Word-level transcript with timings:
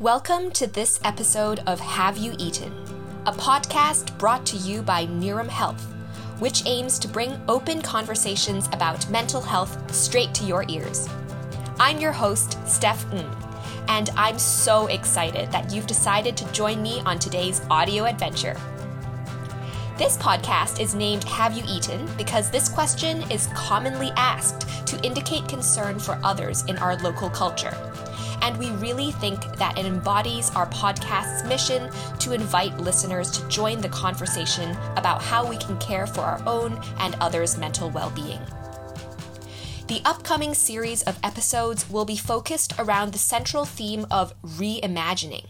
Welcome 0.00 0.52
to 0.52 0.68
this 0.68 1.00
episode 1.02 1.58
of 1.66 1.80
Have 1.80 2.16
You 2.16 2.32
Eaten, 2.38 2.72
a 3.26 3.32
podcast 3.32 4.16
brought 4.16 4.46
to 4.46 4.56
you 4.56 4.80
by 4.80 5.06
Niram 5.06 5.48
Health, 5.48 5.84
which 6.38 6.62
aims 6.66 7.00
to 7.00 7.08
bring 7.08 7.40
open 7.48 7.82
conversations 7.82 8.68
about 8.68 9.10
mental 9.10 9.40
health 9.40 9.92
straight 9.92 10.32
to 10.34 10.44
your 10.44 10.64
ears. 10.68 11.08
I'm 11.80 11.98
your 11.98 12.12
host, 12.12 12.64
Steph 12.64 13.12
Ng, 13.12 13.28
and 13.88 14.10
I'm 14.14 14.38
so 14.38 14.86
excited 14.86 15.50
that 15.50 15.72
you've 15.72 15.88
decided 15.88 16.36
to 16.36 16.52
join 16.52 16.80
me 16.80 17.00
on 17.00 17.18
today's 17.18 17.60
audio 17.68 18.04
adventure. 18.04 18.56
This 19.96 20.16
podcast 20.16 20.80
is 20.80 20.94
named 20.94 21.24
Have 21.24 21.56
You 21.56 21.64
Eaten 21.66 22.08
because 22.16 22.52
this 22.52 22.68
question 22.68 23.28
is 23.32 23.48
commonly 23.48 24.12
asked 24.14 24.68
to 24.86 25.04
indicate 25.04 25.48
concern 25.48 25.98
for 25.98 26.20
others 26.22 26.62
in 26.66 26.78
our 26.78 26.96
local 26.98 27.28
culture 27.28 27.76
and 28.48 28.56
we 28.56 28.70
really 28.70 29.12
think 29.12 29.42
that 29.58 29.76
it 29.76 29.84
embodies 29.84 30.50
our 30.56 30.66
podcast's 30.70 31.44
mission 31.44 31.90
to 32.18 32.32
invite 32.32 32.74
listeners 32.78 33.30
to 33.30 33.46
join 33.48 33.78
the 33.82 33.90
conversation 33.90 34.70
about 34.96 35.20
how 35.20 35.46
we 35.46 35.58
can 35.58 35.76
care 35.76 36.06
for 36.06 36.22
our 36.22 36.40
own 36.46 36.80
and 36.98 37.14
others' 37.20 37.58
mental 37.58 37.90
well 37.90 38.08
being. 38.08 38.40
The 39.88 40.00
upcoming 40.06 40.54
series 40.54 41.02
of 41.02 41.18
episodes 41.22 41.90
will 41.90 42.06
be 42.06 42.16
focused 42.16 42.72
around 42.78 43.12
the 43.12 43.18
central 43.18 43.66
theme 43.66 44.06
of 44.10 44.32
reimagining. 44.42 45.44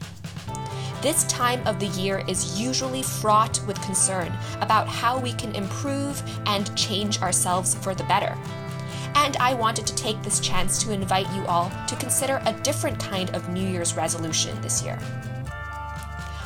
This 1.01 1.23
time 1.27 1.65
of 1.69 1.79
the 1.79 1.87
year 1.87 2.25
is 2.27 2.61
usually 2.61 3.05
fraught 3.05 3.65
with 3.69 3.81
concern 3.83 4.33
about 4.61 4.89
how 4.89 5.21
we 5.21 5.35
can 5.35 5.55
improve 5.55 6.21
and 6.47 6.77
change 6.77 7.23
ourselves 7.23 7.77
for 7.77 7.95
the 7.95 8.03
better 8.05 8.37
and 9.25 9.37
I 9.39 9.53
wanted 9.53 9.85
to 9.89 9.97
take 9.97 10.23
this 10.23 10.39
chance 10.39 10.81
to 10.83 10.93
invite 10.93 11.29
you 11.35 11.45
all 11.47 11.73
to 11.89 11.97
consider 11.97 12.41
a 12.47 12.53
different 12.63 13.01
kind 13.01 13.35
of 13.35 13.49
New 13.49 13.67
Year's 13.67 13.97
resolution 13.97 14.61
this 14.61 14.83
year. 14.83 14.97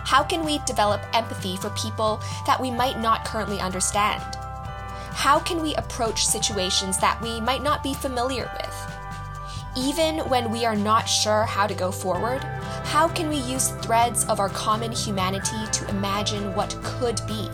How 0.05 0.25
can 0.25 0.43
we 0.45 0.59
develop 0.67 1.03
empathy 1.13 1.57
for 1.59 1.69
people 1.71 2.21
that 2.47 2.61
we 2.61 2.71
might 2.71 2.99
not 2.99 3.27
currently 3.27 3.61
understand? 3.61 4.23
How 5.15 5.39
can 5.39 5.63
we 5.63 5.75
approach 5.75 6.25
situations 6.27 6.97
that 6.99 7.21
we 7.21 7.43
might 7.43 7.63
not 7.63 7.83
be 7.83 7.93
familiar 7.93 8.51
with? 8.59 8.95
Even 9.77 10.21
when 10.31 10.51
we 10.51 10.65
are 10.65 10.77
not 10.77 11.07
sure 11.09 11.45
how 11.45 11.67
to 11.67 11.75
go 11.75 11.93
forward, 11.93 12.43
how 12.85 13.07
can 13.07 13.29
we 13.29 13.37
use 13.37 13.69
threads 13.83 14.25
of 14.27 14.41
our 14.41 14.49
common 14.49 14.93
humanity 14.93 15.67
to 15.73 15.89
imagine 15.91 16.55
what 16.55 16.77
could 16.83 17.21
be? 17.27 17.51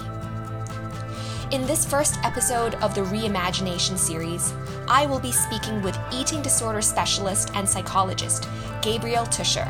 In 1.50 1.66
this 1.66 1.86
first 1.86 2.18
episode 2.24 2.74
of 2.74 2.94
the 2.94 3.00
Reimagination 3.00 3.96
series, 3.96 4.52
I 4.86 5.06
will 5.06 5.18
be 5.18 5.32
speaking 5.32 5.80
with 5.80 5.98
eating 6.12 6.42
disorder 6.42 6.82
specialist 6.82 7.50
and 7.54 7.66
psychologist 7.66 8.46
Gabriel 8.82 9.24
Tuscher, 9.24 9.66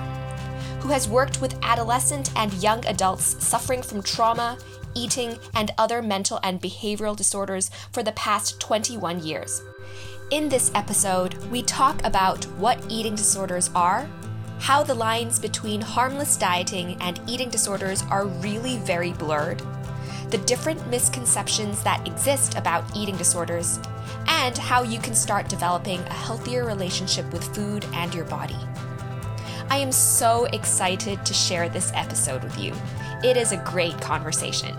who 0.80 0.88
has 0.88 1.08
worked 1.08 1.40
with 1.40 1.56
adolescent 1.62 2.32
and 2.34 2.52
young 2.54 2.84
adults 2.86 3.46
suffering 3.46 3.80
from 3.80 4.02
trauma, 4.02 4.58
eating, 4.96 5.38
and 5.54 5.70
other 5.78 6.02
mental 6.02 6.40
and 6.42 6.60
behavioral 6.60 7.14
disorders 7.14 7.70
for 7.92 8.02
the 8.02 8.12
past 8.12 8.58
21 8.58 9.22
years. 9.22 9.62
In 10.32 10.48
this 10.48 10.72
episode, 10.74 11.34
we 11.44 11.62
talk 11.62 12.04
about 12.04 12.44
what 12.58 12.84
eating 12.88 13.14
disorders 13.14 13.70
are, 13.76 14.08
how 14.58 14.82
the 14.82 14.94
lines 14.94 15.38
between 15.38 15.80
harmless 15.80 16.36
dieting 16.36 16.96
and 17.00 17.20
eating 17.28 17.50
disorders 17.50 18.02
are 18.10 18.26
really 18.26 18.78
very 18.78 19.12
blurred 19.12 19.62
the 20.30 20.38
different 20.38 20.86
misconceptions 20.88 21.82
that 21.82 22.06
exist 22.06 22.56
about 22.56 22.84
eating 22.96 23.16
disorders, 23.16 23.78
and 24.26 24.56
how 24.58 24.82
you 24.82 24.98
can 24.98 25.14
start 25.14 25.48
developing 25.48 26.00
a 26.00 26.12
healthier 26.12 26.66
relationship 26.66 27.32
with 27.32 27.54
food 27.54 27.86
and 27.94 28.14
your 28.14 28.24
body. 28.26 28.58
I 29.70 29.78
am 29.78 29.92
so 29.92 30.44
excited 30.46 31.24
to 31.24 31.34
share 31.34 31.68
this 31.68 31.92
episode 31.94 32.42
with 32.42 32.58
you. 32.58 32.74
It 33.22 33.36
is 33.36 33.52
a 33.52 33.58
great 33.58 34.00
conversation. 34.00 34.74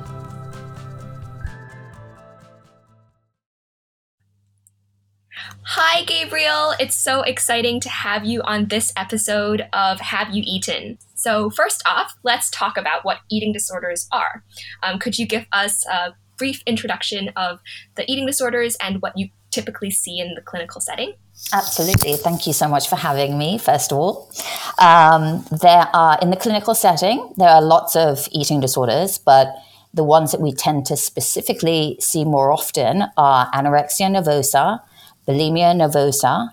Hi, 5.63 6.03
Gabriel. 6.03 6.73
It's 6.79 6.95
so 6.95 7.21
exciting 7.21 7.79
to 7.81 7.89
have 7.89 8.25
you 8.25 8.41
on 8.41 8.65
this 8.65 8.91
episode 8.97 9.67
of 9.71 9.99
Have 9.99 10.31
You 10.31 10.41
Eaten? 10.45 10.97
So, 11.19 11.49
first 11.49 11.83
off, 11.85 12.15
let's 12.23 12.49
talk 12.49 12.77
about 12.77 13.03
what 13.03 13.17
eating 13.29 13.51
disorders 13.51 14.07
are. 14.09 14.41
Um, 14.81 14.99
could 14.99 15.19
you 15.19 15.27
give 15.27 15.45
us 15.51 15.85
a 15.87 16.13
brief 16.37 16.63
introduction 16.65 17.29
of 17.35 17.59
the 17.95 18.09
eating 18.09 18.25
disorders 18.25 18.77
and 18.81 19.01
what 19.01 19.17
you 19.17 19.27
typically 19.51 19.91
see 19.91 20.19
in 20.19 20.33
the 20.35 20.41
clinical 20.41 20.79
setting? 20.79 21.15
Absolutely. 21.51 22.13
Thank 22.13 22.47
you 22.47 22.53
so 22.53 22.69
much 22.69 22.87
for 22.87 22.95
having 22.95 23.37
me, 23.37 23.57
first 23.57 23.91
of 23.91 23.97
all. 23.97 24.31
Um, 24.79 25.45
there 25.51 25.89
are, 25.93 26.17
in 26.21 26.29
the 26.29 26.37
clinical 26.37 26.73
setting, 26.73 27.33
there 27.35 27.49
are 27.49 27.61
lots 27.61 27.97
of 27.97 28.29
eating 28.31 28.61
disorders, 28.61 29.17
but 29.17 29.53
the 29.93 30.05
ones 30.05 30.31
that 30.31 30.39
we 30.39 30.53
tend 30.53 30.85
to 30.85 30.95
specifically 30.95 31.97
see 31.99 32.23
more 32.23 32.53
often 32.53 33.03
are 33.17 33.51
anorexia 33.51 34.07
nervosa, 34.09 34.79
bulimia 35.27 35.75
nervosa, 35.75 36.51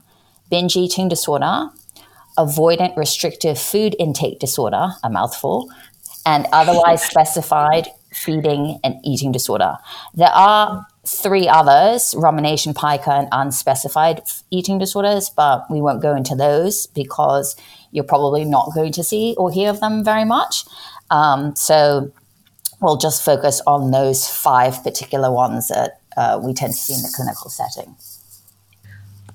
binge 0.51 0.77
eating 0.77 1.07
disorder, 1.07 1.71
avoidant 2.39 2.97
restrictive 2.97 3.59
food 3.59 3.97
intake 3.99 4.39
disorder, 4.39 4.91
a 5.03 5.11
mouthful, 5.11 5.71
and 6.25 6.47
otherwise 6.53 7.03
specified 7.11 7.89
feeding 8.13 8.79
and 8.83 8.97
eating 9.05 9.33
disorder. 9.33 9.77
There 10.15 10.33
are 10.33 10.87
three 11.07 11.49
others 11.49 12.15
rumination 12.17 12.75
pica 12.75 13.13
and 13.13 13.29
unspecified 13.31 14.23
eating 14.51 14.79
disorders, 14.79 15.31
but 15.31 15.71
we 15.71 15.81
won't 15.81 16.03
go 16.03 16.17
into 16.17 16.35
those 16.35 16.87
because 16.87 17.57
you're 17.93 18.05
probably 18.05 18.45
not 18.45 18.73
going 18.75 18.93
to 18.93 19.05
see 19.05 19.35
or 19.39 19.51
hear 19.51 19.71
of 19.71 19.81
them 19.81 20.05
very 20.05 20.25
much. 20.25 20.65
Um, 21.11 21.55
so 21.55 22.13
we'll 22.81 22.97
just 22.97 23.25
focus 23.25 23.61
on 23.67 23.91
those 23.91 24.29
five 24.29 24.83
particular 24.83 25.33
ones 25.33 25.69
that 25.69 26.01
uh, 26.17 26.41
we 26.43 26.55
tend 26.55 26.73
to 26.73 26.79
see 26.79 26.95
in 26.95 27.03
the 27.03 27.13
clinical 27.15 27.51
setting. 27.51 27.95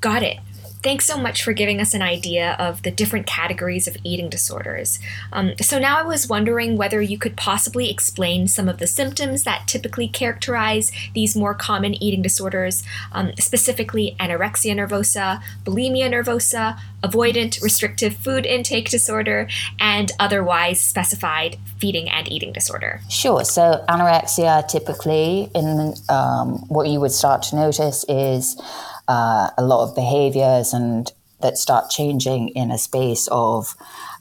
Got 0.01 0.23
it. 0.23 0.39
Thanks 0.83 1.05
so 1.05 1.15
much 1.15 1.43
for 1.43 1.53
giving 1.53 1.79
us 1.79 1.93
an 1.93 2.01
idea 2.01 2.55
of 2.57 2.81
the 2.81 2.89
different 2.89 3.27
categories 3.27 3.87
of 3.87 3.97
eating 4.03 4.29
disorders. 4.29 4.97
Um, 5.31 5.53
so, 5.61 5.77
now 5.77 5.99
I 5.99 6.03
was 6.03 6.27
wondering 6.27 6.75
whether 6.75 6.99
you 6.99 7.19
could 7.19 7.37
possibly 7.37 7.91
explain 7.91 8.47
some 8.47 8.67
of 8.67 8.79
the 8.79 8.87
symptoms 8.87 9.43
that 9.43 9.67
typically 9.67 10.07
characterize 10.07 10.91
these 11.13 11.35
more 11.35 11.53
common 11.53 11.93
eating 12.01 12.23
disorders, 12.23 12.81
um, 13.11 13.31
specifically 13.37 14.15
anorexia 14.19 14.75
nervosa, 14.75 15.43
bulimia 15.63 16.09
nervosa, 16.09 16.79
avoidant 17.03 17.61
restrictive 17.61 18.15
food 18.15 18.47
intake 18.47 18.89
disorder, 18.89 19.47
and 19.79 20.11
otherwise 20.19 20.81
specified 20.81 21.57
feeding 21.77 22.09
and 22.09 22.31
eating 22.31 22.51
disorder. 22.51 23.01
Sure. 23.07 23.43
So, 23.43 23.85
anorexia 23.87 24.67
typically, 24.67 25.51
in 25.53 25.93
um, 26.09 26.65
what 26.69 26.87
you 26.87 26.99
would 26.99 27.11
start 27.11 27.43
to 27.43 27.55
notice 27.55 28.03
is 28.09 28.59
uh, 29.07 29.49
a 29.57 29.63
lot 29.63 29.87
of 29.87 29.95
behaviors 29.95 30.73
and 30.73 31.11
that 31.41 31.57
start 31.57 31.89
changing 31.89 32.49
in 32.49 32.71
a 32.71 32.77
space 32.77 33.27
of 33.31 33.75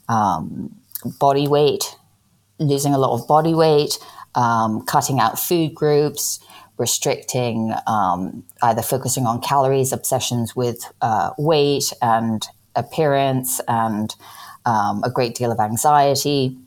um, 0.09 0.75
body 1.19 1.47
weight, 1.47 1.95
losing 2.59 2.93
a 2.93 2.97
lot 2.97 3.13
of 3.13 3.27
body 3.27 3.53
weight, 3.53 3.97
um, 4.35 4.81
cutting 4.85 5.19
out 5.19 5.39
food 5.39 5.73
groups, 5.73 6.39
restricting, 6.77 7.73
um, 7.87 8.43
either 8.63 8.81
focusing 8.81 9.25
on 9.25 9.39
calories, 9.41 9.91
obsessions 9.91 10.55
with 10.55 10.91
uh, 11.01 11.31
weight 11.37 11.93
and 12.01 12.47
appearance, 12.75 13.61
and 13.67 14.15
um, 14.65 15.03
a 15.03 15.09
great 15.09 15.35
deal 15.35 15.51
of 15.51 15.59
anxiety. 15.59 16.57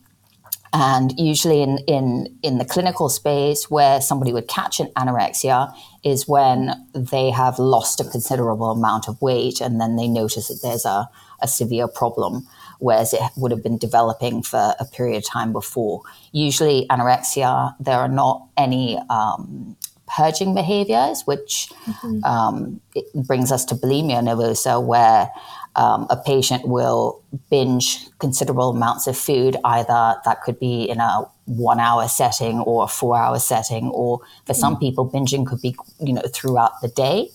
And 0.72 1.18
usually, 1.18 1.62
in, 1.62 1.78
in, 1.86 2.38
in 2.42 2.58
the 2.58 2.64
clinical 2.64 3.08
space, 3.08 3.70
where 3.70 4.00
somebody 4.00 4.32
would 4.32 4.48
catch 4.48 4.80
an 4.80 4.88
anorexia 4.96 5.72
is 6.04 6.28
when 6.28 6.70
they 6.94 7.30
have 7.30 7.58
lost 7.58 8.00
a 8.00 8.04
considerable 8.04 8.70
amount 8.70 9.08
of 9.08 9.20
weight 9.22 9.60
and 9.60 9.80
then 9.80 9.96
they 9.96 10.06
notice 10.06 10.48
that 10.48 10.60
there's 10.62 10.84
a, 10.84 11.08
a 11.40 11.48
severe 11.48 11.88
problem, 11.88 12.46
whereas 12.78 13.14
it 13.14 13.22
would 13.36 13.50
have 13.50 13.62
been 13.62 13.78
developing 13.78 14.42
for 14.42 14.74
a 14.78 14.84
period 14.84 15.16
of 15.16 15.24
time 15.24 15.52
before. 15.52 16.02
Usually, 16.32 16.86
anorexia, 16.90 17.74
there 17.80 17.98
are 17.98 18.08
not 18.08 18.46
any 18.56 18.98
um, 19.08 19.76
purging 20.14 20.54
behaviors, 20.54 21.22
which 21.24 21.70
mm-hmm. 21.86 22.22
um, 22.24 22.80
brings 23.14 23.50
us 23.50 23.64
to 23.64 23.74
bulimia 23.74 24.22
nervosa, 24.22 24.84
where 24.84 25.30
um, 25.76 26.06
a 26.10 26.16
patient 26.16 26.68
will 26.68 27.22
binge 27.50 28.06
considerable 28.18 28.70
amounts 28.70 29.06
of 29.06 29.16
food, 29.16 29.56
either 29.64 30.16
that 30.24 30.42
could 30.42 30.60
be 30.60 30.84
in 30.84 31.00
a 31.00 31.24
one 31.46 31.80
hour 31.80 32.08
setting 32.08 32.60
or 32.60 32.84
a 32.84 32.88
four 32.88 33.16
hour 33.16 33.38
setting, 33.38 33.88
or 33.88 34.20
for 34.46 34.54
some 34.54 34.76
mm. 34.76 34.80
people, 34.80 35.08
binging 35.08 35.46
could 35.46 35.60
be, 35.60 35.76
you 36.00 36.12
know, 36.12 36.22
throughout 36.32 36.80
the 36.80 36.88
day. 36.88 37.28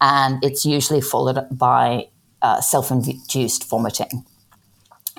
And 0.00 0.42
it's 0.44 0.64
usually 0.64 1.00
followed 1.00 1.46
by 1.50 2.08
uh, 2.42 2.60
self 2.60 2.90
induced 2.90 3.68
vomiting. 3.68 4.24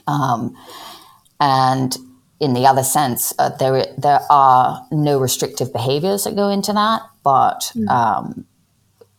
Um, 0.07 0.55
and 1.39 1.97
in 2.39 2.53
the 2.53 2.67
other 2.67 2.83
sense, 2.83 3.33
uh, 3.39 3.49
there, 3.49 3.85
there 3.97 4.21
are 4.29 4.85
no 4.91 5.19
restrictive 5.19 5.71
behaviors 5.71 6.25
that 6.25 6.35
go 6.35 6.49
into 6.49 6.73
that, 6.73 7.01
but 7.23 7.71
mm. 7.75 7.87
um, 7.89 8.45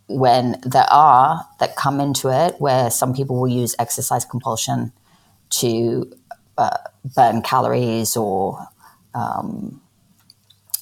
when 0.09 0.61
there 0.63 0.87
are 0.91 1.45
that 1.59 1.77
come 1.77 2.01
into 2.01 2.29
it, 2.29 2.61
where 2.61 2.91
some 2.91 3.15
people 3.15 3.41
will 3.41 3.49
use 3.49 3.75
exercise 3.79 4.25
compulsion 4.25 4.93
to 5.49 6.13
uh, 6.59 6.79
burn 7.15 7.43
calories 7.43 8.17
or 8.17 8.67
um, 9.17 9.81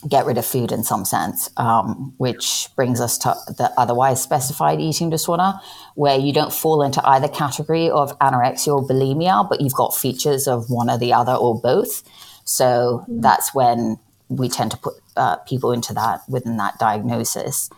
get 0.09 0.27
rid 0.27 0.37
of 0.37 0.45
food 0.45 0.71
in 0.73 0.85
some 0.85 1.05
sense, 1.05 1.49
um, 1.57 2.13
which 2.19 2.69
brings 2.77 3.01
us 3.01 3.17
to 3.19 3.35
the 3.49 3.73
otherwise 3.79 4.23
specified 4.23 4.81
eating 4.81 5.09
disorder, 5.09 5.55
where 5.95 6.19
you 6.19 6.33
don't 6.33 6.53
fall 6.53 6.83
into 6.83 7.07
either 7.09 7.29
category 7.29 7.89
of 7.89 8.19
anorexia 8.19 8.77
or 8.77 8.87
bulimia, 8.87 9.49
but 9.49 9.61
you've 9.61 9.75
got 9.75 9.95
features 9.95 10.47
of 10.47 10.69
one 10.69 10.91
or 10.91 10.99
the 10.99 11.13
other 11.13 11.33
or 11.33 11.59
both. 11.59 12.03
So 12.45 13.05
mm. 13.09 13.23
that's 13.23 13.55
when 13.55 13.99
we 14.29 14.49
tend 14.49 14.73
to 14.73 14.77
put 14.77 14.95
uh, 15.17 15.37
people 15.37 15.73
into 15.73 15.95
that 15.95 16.21
within 16.29 16.57
that 16.59 16.79
diagnosis. 16.79 17.71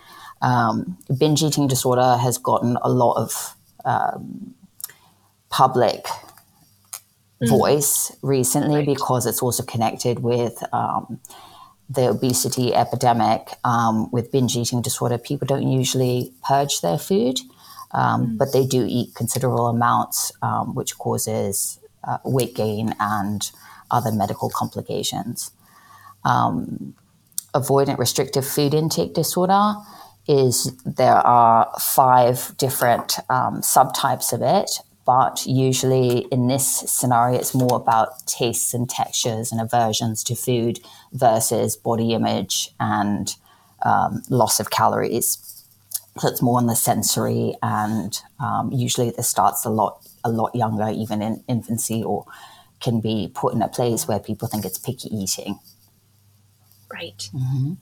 Um, 0.42 0.98
binge 1.16 1.42
eating 1.42 1.68
disorder 1.68 2.16
has 2.16 2.38
gotten 2.38 2.76
a 2.82 2.90
lot 2.90 3.14
of 3.14 3.56
um, 3.84 4.54
public 5.48 6.06
mm. 7.42 7.48
voice 7.48 8.16
recently 8.22 8.76
right. 8.76 8.86
because 8.86 9.26
it's 9.26 9.42
also 9.42 9.62
connected 9.62 10.20
with 10.20 10.62
um, 10.72 11.20
the 11.88 12.08
obesity 12.08 12.74
epidemic 12.74 13.50
um, 13.64 14.10
with 14.10 14.32
binge 14.32 14.56
eating 14.56 14.82
disorder, 14.82 15.18
people 15.18 15.46
don't 15.46 15.70
usually 15.70 16.32
purge 16.42 16.80
their 16.80 16.98
food, 16.98 17.38
um, 17.92 18.26
mm. 18.26 18.38
but 18.38 18.52
they 18.52 18.66
do 18.66 18.84
eat 18.88 19.14
considerable 19.14 19.68
amounts, 19.68 20.32
um, 20.42 20.74
which 20.74 20.98
causes 20.98 21.78
uh, 22.04 22.18
weight 22.24 22.54
gain 22.54 22.94
and 22.98 23.50
other 23.90 24.10
medical 24.10 24.50
complications. 24.50 25.52
Um, 26.24 26.94
avoidant 27.54 27.98
restrictive 27.98 28.46
food 28.46 28.74
intake 28.74 29.14
disorder 29.14 29.74
is 30.28 30.72
there 30.84 31.24
are 31.24 31.72
five 31.80 32.52
different 32.58 33.18
um, 33.30 33.60
subtypes 33.60 34.32
of 34.32 34.42
it 34.42 34.80
but 35.06 35.46
usually 35.46 36.26
in 36.32 36.48
this 36.48 36.66
scenario, 36.66 37.38
it's 37.38 37.54
more 37.54 37.76
about 37.76 38.26
tastes 38.26 38.74
and 38.74 38.90
textures 38.90 39.52
and 39.52 39.60
aversions 39.60 40.24
to 40.24 40.34
food 40.34 40.80
versus 41.12 41.76
body 41.76 42.12
image 42.12 42.70
and 42.80 43.36
um, 43.84 44.22
loss 44.28 44.58
of 44.58 44.70
calories. 44.70 45.38
So 46.18 46.28
it's 46.28 46.42
more 46.42 46.58
on 46.58 46.66
the 46.66 46.74
sensory, 46.74 47.54
and 47.62 48.18
um, 48.40 48.72
usually 48.72 49.10
this 49.10 49.28
starts 49.28 49.64
a 49.64 49.70
lot 49.70 50.00
a 50.24 50.30
lot 50.30 50.54
younger, 50.54 50.88
even 50.88 51.22
in 51.22 51.44
infancy, 51.46 52.02
or 52.02 52.24
can 52.80 53.00
be 53.00 53.30
put 53.32 53.54
in 53.54 53.62
a 53.62 53.68
place 53.68 54.08
where 54.08 54.18
people 54.18 54.48
think 54.48 54.64
it's 54.64 54.78
picky 54.78 55.08
eating. 55.14 55.60
Right. 56.92 57.30
Mm-hmm. 57.32 57.74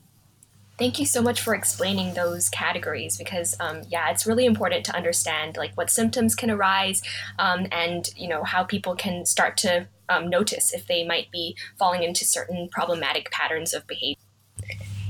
Thank 0.77 0.99
you 0.99 1.05
so 1.05 1.21
much 1.21 1.39
for 1.39 1.55
explaining 1.55 2.15
those 2.15 2.49
categories 2.49 3.17
because, 3.17 3.55
um, 3.61 3.83
yeah, 3.87 4.09
it's 4.09 4.25
really 4.25 4.45
important 4.45 4.85
to 4.85 4.95
understand 4.95 5.55
like 5.55 5.73
what 5.75 5.89
symptoms 5.89 6.35
can 6.35 6.51
arise 6.51 7.01
um, 7.39 7.67
and 7.71 8.09
you 8.17 8.27
know 8.27 8.43
how 8.43 8.65
people 8.65 8.93
can 8.93 9.25
start 9.25 9.55
to 9.57 9.87
um, 10.09 10.29
notice 10.29 10.73
if 10.73 10.85
they 10.87 11.05
might 11.05 11.31
be 11.31 11.55
falling 11.79 12.03
into 12.03 12.25
certain 12.25 12.67
problematic 12.69 13.31
patterns 13.31 13.73
of 13.73 13.87
behavior 13.87 14.24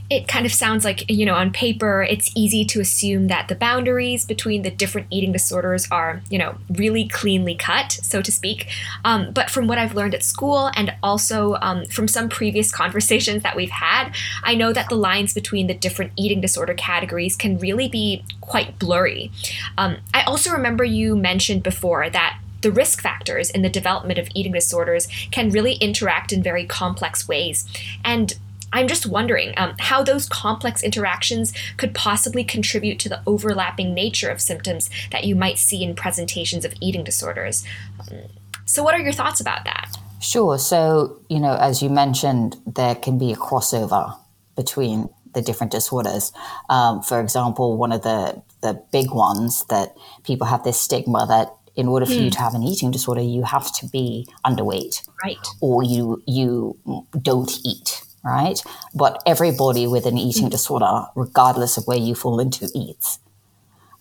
it 0.09 0.27
kind 0.27 0.45
of 0.45 0.53
sounds 0.53 0.85
like, 0.85 1.09
you 1.09 1.25
know, 1.25 1.33
on 1.33 1.51
paper, 1.51 2.03
it's 2.03 2.29
easy 2.35 2.63
to 2.65 2.79
assume 2.79 3.27
that 3.27 3.47
the 3.47 3.55
boundaries 3.55 4.23
between 4.23 4.61
the 4.61 4.69
different 4.69 5.07
eating 5.09 5.31
disorders 5.31 5.87
are, 5.89 6.21
you 6.29 6.37
know, 6.37 6.55
really 6.69 7.07
cleanly 7.07 7.55
cut, 7.55 7.91
so 7.91 8.21
to 8.21 8.31
speak. 8.31 8.67
Um, 9.03 9.31
but 9.31 9.49
from 9.49 9.65
what 9.67 9.79
I've 9.79 9.95
learned 9.95 10.13
at 10.13 10.21
school 10.21 10.69
and 10.75 10.93
also 11.01 11.55
um, 11.61 11.85
from 11.85 12.07
some 12.07 12.29
previous 12.29 12.71
conversations 12.75 13.41
that 13.41 13.55
we've 13.55 13.71
had, 13.71 14.11
I 14.43 14.53
know 14.53 14.71
that 14.73 14.89
the 14.89 14.95
lines 14.95 15.33
between 15.33 15.65
the 15.65 15.73
different 15.73 16.11
eating 16.15 16.39
disorder 16.39 16.75
categories 16.75 17.35
can 17.35 17.57
really 17.57 17.87
be 17.87 18.23
quite 18.41 18.77
blurry. 18.77 19.31
Um, 19.77 19.97
I 20.13 20.21
also 20.23 20.51
remember 20.51 20.83
you 20.83 21.15
mentioned 21.15 21.63
before 21.63 22.11
that 22.11 22.39
the 22.61 22.71
risk 22.71 22.99
factors 23.01 23.51
in 23.51 23.61
the 23.61 23.69
development 23.69 24.17
of 24.17 24.27
eating 24.33 24.51
disorders 24.51 25.07
can 25.29 25.51
really 25.51 25.73
interact 25.75 26.33
in 26.33 26.41
very 26.41 26.65
complex 26.65 27.27
ways. 27.27 27.67
And 28.03 28.33
I'm 28.75 28.87
just 28.87 29.05
wondering 29.05 29.53
um, 29.55 29.75
how 29.79 30.03
those 30.03 30.27
complex 30.27 30.83
interactions 30.83 31.53
could 31.77 31.95
possibly 31.95 32.43
contribute 32.43 32.99
to 32.99 33.09
the 33.09 33.21
overlapping 33.25 33.93
nature 33.93 34.29
of 34.29 34.41
symptoms 34.41 34.89
that 35.11 35.23
you 35.23 35.35
might 35.35 35.57
see 35.57 35.81
in 35.81 35.95
presentations 35.95 36.65
of 36.65 36.73
eating 36.81 37.03
disorders. 37.03 37.63
Um, 38.01 38.19
so, 38.65 38.83
what 38.83 38.93
are 38.93 38.99
your 38.99 39.13
thoughts 39.13 39.39
about 39.39 39.63
that? 39.63 39.95
Sure. 40.19 40.57
So, 40.57 41.19
you 41.29 41.39
know, 41.39 41.55
as 41.55 41.81
you 41.81 41.89
mentioned, 41.89 42.57
there 42.65 42.95
can 42.95 43.17
be 43.17 43.31
a 43.31 43.35
crossover 43.35 44.17
between 44.57 45.09
the 45.33 45.41
different 45.41 45.71
disorders. 45.71 46.33
Um, 46.69 47.01
for 47.01 47.21
example, 47.21 47.77
one 47.77 47.91
of 47.91 48.01
the, 48.01 48.41
the 48.61 48.81
big 48.91 49.11
ones 49.11 49.65
that 49.65 49.95
people 50.23 50.47
have 50.47 50.63
this 50.63 50.79
stigma 50.79 51.25
that 51.27 51.53
in 51.75 51.87
order 51.87 52.05
for 52.05 52.13
mm. 52.13 52.17
you 52.17 52.23
hmm. 52.23 52.29
to 52.29 52.39
have 52.39 52.53
an 52.55 52.63
eating 52.63 52.89
disorder, 52.91 53.21
you 53.21 53.43
have 53.43 53.71
to 53.73 53.87
be 53.87 54.27
underweight, 54.45 55.07
right? 55.23 55.45
Or 55.59 55.83
you 55.83 56.23
you 56.25 56.77
don't 57.21 57.51
eat, 57.65 58.01
right? 58.25 58.59
But 58.93 59.21
everybody 59.25 59.87
with 59.87 60.05
an 60.05 60.17
eating 60.17 60.47
mm. 60.47 60.51
disorder, 60.51 61.05
regardless 61.15 61.77
of 61.77 61.85
where 61.85 61.97
you 61.97 62.15
fall 62.15 62.39
into, 62.39 62.69
eats. 62.73 63.19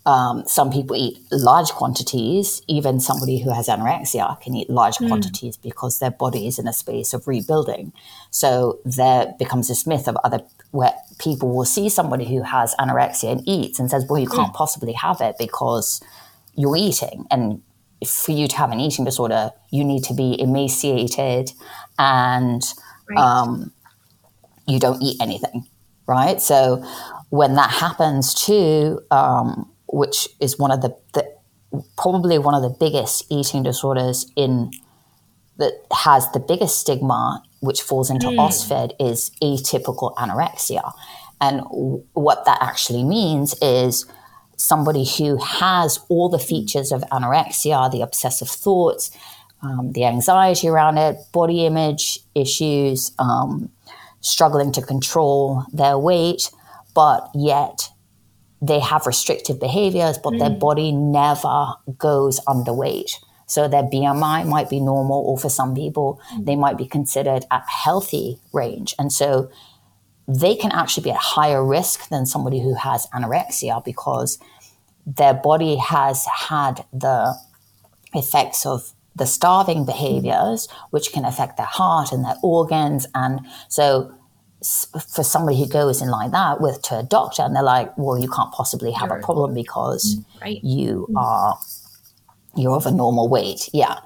Um, 0.07 0.45
some 0.47 0.71
people 0.71 0.97
eat 0.97 1.19
large 1.31 1.71
quantities. 1.71 2.63
Even 2.67 3.01
somebody 3.01 3.39
who 3.39 3.53
has 3.53 3.69
anorexia 3.69 4.41
can 4.41 4.55
eat 4.55 4.69
large 4.69 4.97
mm. 4.97 5.09
quantities 5.09 5.57
because 5.57 5.99
their 5.99 6.11
body 6.11 6.47
is 6.47 6.59
in 6.59 6.67
a 6.67 6.73
space 6.73 7.15
of 7.15 7.27
rebuilding. 7.29 7.93
So 8.31 8.81
there 8.85 9.35
becomes 9.39 9.69
this 9.69 9.87
myth 9.87 10.09
of 10.09 10.17
other 10.25 10.41
where 10.73 10.93
people 11.19 11.55
will 11.55 11.65
see 11.65 11.89
somebody 11.89 12.25
who 12.25 12.43
has 12.43 12.75
anorexia 12.81 13.33
and 13.33 13.43
eats 13.47 13.79
and 13.79 13.91
says, 13.91 14.05
"Well, 14.09 14.21
you 14.21 14.29
can't 14.29 14.53
mm. 14.53 14.57
possibly 14.57 14.93
have 14.93 15.21
it 15.21 15.37
because 15.39 16.03
you're 16.55 16.77
eating." 16.77 17.27
And 17.31 17.63
for 18.07 18.33
you 18.33 18.49
to 18.49 18.57
have 18.57 18.73
an 18.73 18.81
eating 18.81 19.05
disorder, 19.05 19.53
you 19.71 19.85
need 19.85 20.05
to 20.05 20.15
be 20.15 20.39
emaciated 20.39 21.53
and 21.99 22.63
right. 23.09 23.19
um, 23.19 23.73
you 24.67 24.79
don't 24.79 25.03
eat 25.03 25.17
anything, 25.21 25.67
right? 26.07 26.41
So 26.41 26.85
when 27.31 27.55
that 27.55 27.71
happens 27.71 28.35
too, 28.35 29.01
um, 29.11 29.71
which 29.89 30.29
is 30.41 30.59
one 30.59 30.71
of 30.71 30.81
the, 30.83 30.97
the, 31.13 31.35
probably 31.97 32.39
one 32.39 32.55
of 32.55 32.63
the 32.63 32.77
biggest 32.79 33.25
eating 33.31 33.63
disorders 33.63 34.31
in 34.37 34.71
that 35.57 35.73
has 35.93 36.31
the 36.33 36.41
biggest 36.41 36.79
stigma, 36.79 37.43
which 37.61 37.81
falls 37.83 38.11
into 38.11 38.27
mm. 38.27 38.39
OSFED, 38.39 38.93
is 38.99 39.31
atypical 39.43 40.15
anorexia. 40.17 40.93
And 41.41 41.63
w- 41.63 42.05
what 42.15 42.45
that 42.45 42.59
actually 42.61 43.05
means 43.05 43.55
is 43.63 44.07
somebody 44.57 45.05
who 45.05 45.37
has 45.37 45.99
all 46.09 46.29
the 46.29 46.39
features 46.39 46.93
of 46.93 47.03
anorexia, 47.13 47.91
the 47.91 48.03
obsessive 48.03 48.49
thoughts, 48.49 49.11
um, 49.63 49.93
the 49.93 50.05
anxiety 50.05 50.69
around 50.69 50.99
it, 50.99 51.17
body 51.33 51.65
image 51.67 52.19
issues, 52.35 53.13
um, 53.19 53.71
struggling 54.25 54.73
to 54.73 54.83
control 54.83 55.65
their 55.73 55.99
weight, 55.99 56.51
but 56.95 57.31
yet 57.35 57.91
they 58.63 58.81
have 58.81 59.07
restrictive 59.07 59.61
behaviors, 59.61 60.19
but 60.19 60.33
mm. 60.33 60.39
their 60.39 60.51
body 60.51 60.91
never 60.91 61.75
goes 61.99 62.41
underweight. 62.41 63.13
So 63.47 63.69
their 63.69 63.83
BMI 63.83 64.49
might 64.49 64.71
be 64.71 64.81
normal, 64.81 65.23
or 65.27 65.37
for 65.39 65.51
some 65.51 65.75
people, 65.75 66.21
mm. 66.33 66.47
they 66.47 66.57
might 66.57 66.79
be 66.79 66.87
considered 66.87 67.45
at 67.51 67.65
healthy 67.69 68.41
range. 68.53 68.95
And 68.99 69.13
so 69.13 69.51
they 70.27 70.57
can 70.57 70.73
actually 70.73 71.05
be 71.05 71.11
at 71.11 71.19
higher 71.19 71.63
risk 71.63 72.09
than 72.09 72.25
somebody 72.25 72.61
who 72.61 72.75
has 72.75 73.07
anorexia 73.09 73.85
because 73.85 74.39
their 75.07 75.35
body 75.35 75.77
has 75.77 76.25
had 76.25 76.87
the 76.95 77.35
effects 78.15 78.65
of 78.65 78.94
the 79.17 79.27
starving 79.27 79.85
behaviors, 79.85 80.69
which 80.91 81.13
can 81.13 81.25
affect 81.25 81.57
their 81.57 81.67
heart 81.67 82.13
and 82.13 82.25
their 82.25 82.37
organs. 82.43 83.07
And 83.15 83.41
so, 83.69 84.15
for 85.13 85.23
somebody 85.23 85.59
who 85.59 85.69
goes 85.69 86.01
in 86.01 86.09
like 86.09 86.31
that 86.31 86.61
with 86.61 86.81
to 86.83 86.99
a 86.99 87.03
doctor, 87.03 87.43
and 87.43 87.55
they're 87.55 87.63
like, 87.63 87.97
"Well, 87.99 88.19
you 88.19 88.29
can't 88.29 88.53
possibly 88.53 88.93
have 88.93 89.11
a 89.11 89.19
problem 89.19 89.55
because 89.55 90.17
right. 90.41 90.63
you 90.65 91.07
are 91.17 91.59
you're 92.57 92.77
of 92.77 92.87
a 92.87 92.91
normal 92.91 93.29
weight." 93.29 93.69
Yeah. 93.73 93.99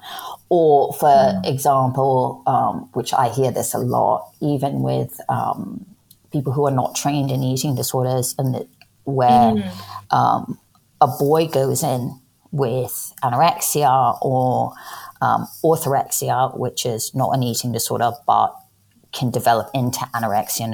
Or, 0.49 0.93
for 0.93 1.07
mm. 1.07 1.45
example, 1.45 2.41
um, 2.47 2.89
which 2.93 3.13
I 3.13 3.29
hear 3.29 3.51
this 3.51 3.75
a 3.75 3.77
lot, 3.77 4.31
even 4.41 4.81
with 4.81 5.21
um, 5.29 5.85
people 6.31 6.53
who 6.53 6.65
are 6.65 6.71
not 6.71 6.95
trained 6.95 7.29
in 7.29 7.43
eating 7.43 7.75
disorders, 7.75 8.35
and 8.37 8.55
the, 8.55 8.67
where 9.03 9.53
mm. 9.53 9.71
um, 10.11 10.59
a 11.01 11.07
boy 11.07 11.47
goes 11.47 11.83
in 11.83 12.19
with 12.51 13.13
anorexia 13.23 14.17
or 14.21 14.73
um, 15.21 15.47
orthorexia, 15.63 16.57
which 16.57 16.85
is 16.85 17.13
not 17.13 17.31
an 17.31 17.43
eating 17.43 17.71
disorder 17.71 18.11
but 18.25 18.55
can 19.11 19.31
develop 19.31 19.69
into 19.73 19.99
anorexia 20.13 20.67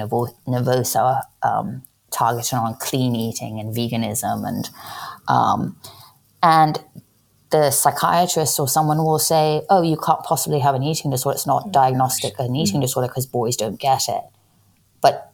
nervosa, 0.46 1.22
um, 1.42 1.82
targeted 2.10 2.54
on 2.54 2.76
clean 2.76 3.14
eating 3.14 3.58
and 3.58 3.74
veganism, 3.74 4.46
and 4.46 4.68
um, 5.28 5.76
and 6.42 6.78
the 7.50 7.70
psychiatrist 7.70 8.60
or 8.60 8.68
someone 8.68 8.98
will 8.98 9.18
say, 9.18 9.62
"Oh, 9.70 9.82
you 9.82 9.96
can't 9.96 10.22
possibly 10.22 10.60
have 10.60 10.74
an 10.74 10.82
eating 10.82 11.10
disorder. 11.10 11.36
It's 11.36 11.46
not 11.46 11.72
diagnostic 11.72 12.34
an 12.38 12.54
eating 12.54 12.80
disorder 12.80 13.08
because 13.08 13.26
boys 13.26 13.56
don't 13.56 13.80
get 13.80 14.08
it." 14.08 14.22
But 15.00 15.32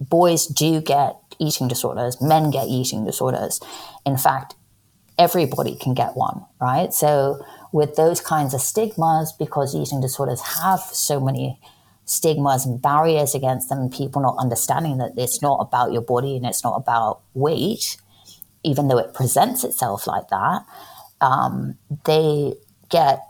boys 0.00 0.46
do 0.46 0.80
get 0.80 1.16
eating 1.38 1.68
disorders. 1.68 2.20
Men 2.20 2.50
get 2.50 2.68
eating 2.68 3.04
disorders. 3.04 3.60
In 4.04 4.16
fact, 4.16 4.54
everybody 5.18 5.76
can 5.76 5.94
get 5.94 6.16
one, 6.16 6.44
right? 6.60 6.92
So 6.92 7.44
with 7.72 7.96
those 7.96 8.20
kinds 8.20 8.54
of 8.54 8.60
stigmas, 8.60 9.32
because 9.32 9.74
eating 9.74 10.00
disorders 10.00 10.40
have 10.40 10.80
so 10.80 11.18
many 11.18 11.58
stigmas 12.04 12.66
and 12.66 12.80
barriers 12.80 13.34
against 13.34 13.68
them, 13.68 13.90
people 13.90 14.20
not 14.22 14.36
understanding 14.38 14.98
that 14.98 15.12
it's 15.16 15.40
not 15.40 15.56
about 15.56 15.92
your 15.92 16.02
body 16.02 16.36
and 16.36 16.44
it's 16.44 16.62
not 16.62 16.76
about 16.76 17.20
weight, 17.34 17.96
even 18.62 18.88
though 18.88 18.98
it 18.98 19.14
presents 19.14 19.64
itself 19.64 20.06
like 20.06 20.28
that, 20.28 20.64
um, 21.20 21.76
they 22.04 22.54
get 22.90 23.20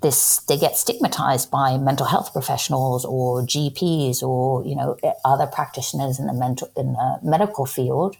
this 0.00 0.40
they 0.40 0.58
get 0.58 0.76
stigmatized 0.76 1.50
by 1.50 1.78
mental 1.78 2.06
health 2.06 2.32
professionals 2.32 3.04
or 3.06 3.40
GPs 3.42 4.22
or 4.22 4.64
you 4.64 4.76
know 4.76 4.98
other 5.24 5.46
practitioners 5.46 6.18
in 6.18 6.26
the 6.26 6.32
mental 6.34 6.70
in 6.76 6.92
the 6.92 7.18
medical 7.22 7.64
field 7.64 8.16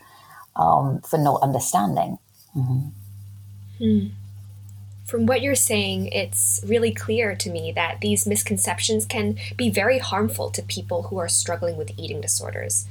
um, 0.56 1.00
for 1.02 1.18
not 1.18 1.42
understanding. 1.42 2.18
Mm-hmm. 2.56 2.88
Hmm. 3.78 4.06
From 5.14 5.26
what 5.26 5.42
you're 5.42 5.54
saying, 5.54 6.08
it's 6.08 6.60
really 6.66 6.92
clear 6.92 7.36
to 7.36 7.48
me 7.48 7.70
that 7.70 8.00
these 8.00 8.26
misconceptions 8.26 9.06
can 9.06 9.38
be 9.56 9.70
very 9.70 10.00
harmful 10.00 10.50
to 10.50 10.60
people 10.60 11.04
who 11.04 11.18
are 11.18 11.28
struggling 11.28 11.76
with 11.76 11.92
eating 11.96 12.20
disorders. 12.20 12.88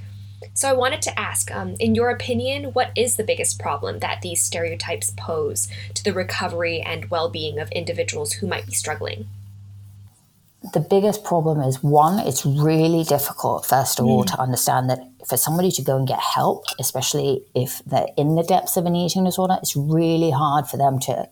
So 0.54 0.70
I 0.70 0.74
wanted 0.74 1.02
to 1.02 1.20
ask, 1.20 1.52
um, 1.52 1.76
in 1.82 1.96
your 1.96 2.10
opinion, 2.10 2.72
what 2.72 2.92
is 2.96 3.18
the 3.18 3.26
biggest 3.26 3.60
problem 3.60 4.00
that 4.00 4.22
these 4.22 4.42
stereotypes 4.42 5.12
pose 5.18 5.68
to 5.96 6.02
the 6.02 6.14
recovery 6.14 6.80
and 6.80 7.10
well-being 7.10 7.60
of 7.60 7.70
individuals 7.72 8.32
who 8.32 8.48
might 8.48 8.68
be 8.68 8.72
struggling? 8.72 9.28
The 10.74 10.80
biggest 10.80 11.26
problem 11.26 11.60
is 11.60 11.84
one, 11.84 12.26
it's 12.26 12.46
really 12.46 13.04
difficult, 13.04 13.66
first 13.66 14.00
of 14.00 14.06
mm. 14.06 14.10
all, 14.12 14.24
to 14.24 14.40
understand 14.40 14.90
that 14.90 15.02
for 15.28 15.36
somebody 15.36 15.72
to 15.72 15.82
go 15.82 15.98
and 15.98 16.08
get 16.08 16.22
help, 16.22 16.64
especially 16.80 17.44
if 17.54 17.82
they're 17.86 18.08
in 18.16 18.36
the 18.36 18.44
depths 18.44 18.78
of 18.78 18.86
an 18.86 18.96
eating 18.96 19.26
disorder, 19.26 19.58
it's 19.62 19.76
really 19.76 20.32
hard 20.32 20.68
for 20.68 20.78
them 20.78 21.00
to 21.02 21.28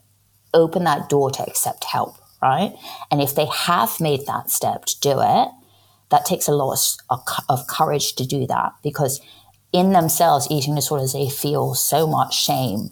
open 0.53 0.83
that 0.83 1.09
door 1.09 1.31
to 1.31 1.43
accept 1.43 1.85
help, 1.85 2.15
right? 2.41 2.73
And 3.09 3.21
if 3.21 3.35
they 3.35 3.45
have 3.45 3.99
made 3.99 4.25
that 4.27 4.49
step 4.49 4.85
to 4.85 4.99
do 4.99 5.19
it, 5.21 5.49
that 6.09 6.25
takes 6.25 6.47
a 6.47 6.51
lot 6.51 6.77
of, 7.09 7.19
of 7.49 7.67
courage 7.67 8.15
to 8.15 8.25
do 8.25 8.45
that 8.47 8.73
because 8.83 9.21
in 9.71 9.93
themselves, 9.93 10.47
eating 10.51 10.75
disorders, 10.75 11.13
they 11.13 11.29
feel 11.29 11.73
so 11.73 12.05
much 12.05 12.35
shame 12.35 12.89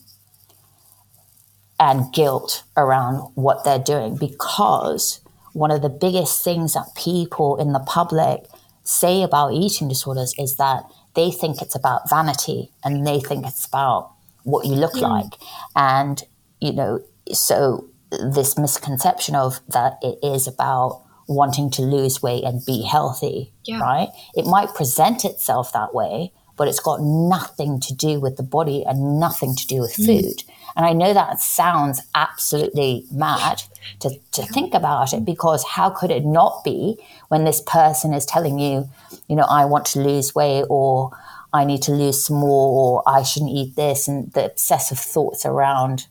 and 1.79 2.13
guilt 2.13 2.63
around 2.77 3.17
what 3.35 3.63
they're 3.63 3.79
doing 3.79 4.15
because 4.15 5.19
one 5.53 5.71
of 5.71 5.81
the 5.81 5.89
biggest 5.89 6.43
things 6.43 6.73
that 6.73 6.87
people 6.95 7.57
in 7.57 7.73
the 7.73 7.79
public 7.79 8.45
say 8.83 9.23
about 9.23 9.53
eating 9.53 9.87
disorders 9.87 10.33
is 10.37 10.55
that 10.55 10.83
they 11.15 11.31
think 11.31 11.61
it's 11.61 11.75
about 11.75 12.09
vanity 12.09 12.71
and 12.83 13.05
they 13.05 13.19
think 13.19 13.45
it's 13.45 13.65
about 13.65 14.11
what 14.43 14.65
you 14.65 14.73
look 14.73 14.93
mm. 14.93 15.01
like. 15.01 15.39
And, 15.75 16.21
you 16.59 16.73
know, 16.73 17.03
so 17.33 17.89
this 18.11 18.57
misconception 18.57 19.35
of 19.35 19.59
that 19.67 19.97
it 20.01 20.17
is 20.23 20.47
about 20.47 21.03
wanting 21.27 21.69
to 21.69 21.83
lose 21.83 22.23
weight 22.23 22.43
and 22.43 22.65
be 22.65 22.81
healthy, 22.81 23.53
yeah. 23.65 23.79
right? 23.79 24.09
It 24.35 24.45
might 24.45 24.73
present 24.73 25.23
itself 25.23 25.71
that 25.73 25.93
way, 25.93 26.33
but 26.57 26.67
it's 26.67 26.79
got 26.79 27.01
nothing 27.01 27.79
to 27.81 27.93
do 27.93 28.19
with 28.19 28.35
the 28.35 28.43
body 28.43 28.83
and 28.83 29.19
nothing 29.19 29.55
to 29.55 29.67
do 29.67 29.79
with 29.79 29.95
mm. 29.95 30.05
food. 30.07 30.43
And 30.75 30.85
I 30.85 30.93
know 30.93 31.13
that 31.13 31.39
sounds 31.39 32.01
absolutely 32.15 33.05
mad 33.11 33.61
to, 33.99 34.19
to 34.31 34.43
think 34.43 34.73
about 34.73 35.13
it 35.13 35.23
because 35.23 35.63
how 35.63 35.91
could 35.91 36.09
it 36.09 36.25
not 36.25 36.63
be 36.63 36.97
when 37.27 37.43
this 37.43 37.61
person 37.61 38.13
is 38.13 38.25
telling 38.25 38.59
you, 38.59 38.89
you 39.27 39.35
know, 39.35 39.45
I 39.49 39.65
want 39.65 39.85
to 39.87 39.99
lose 39.99 40.33
weight 40.33 40.65
or 40.67 41.11
I 41.53 41.63
need 41.63 41.81
to 41.83 41.91
lose 41.91 42.23
some 42.23 42.37
more 42.37 42.71
or 42.71 43.03
I 43.07 43.23
shouldn't 43.23 43.51
eat 43.51 43.75
this 43.75 44.07
and 44.07 44.31
the 44.33 44.45
obsessive 44.45 44.99
thoughts 44.99 45.45
around 45.45 46.07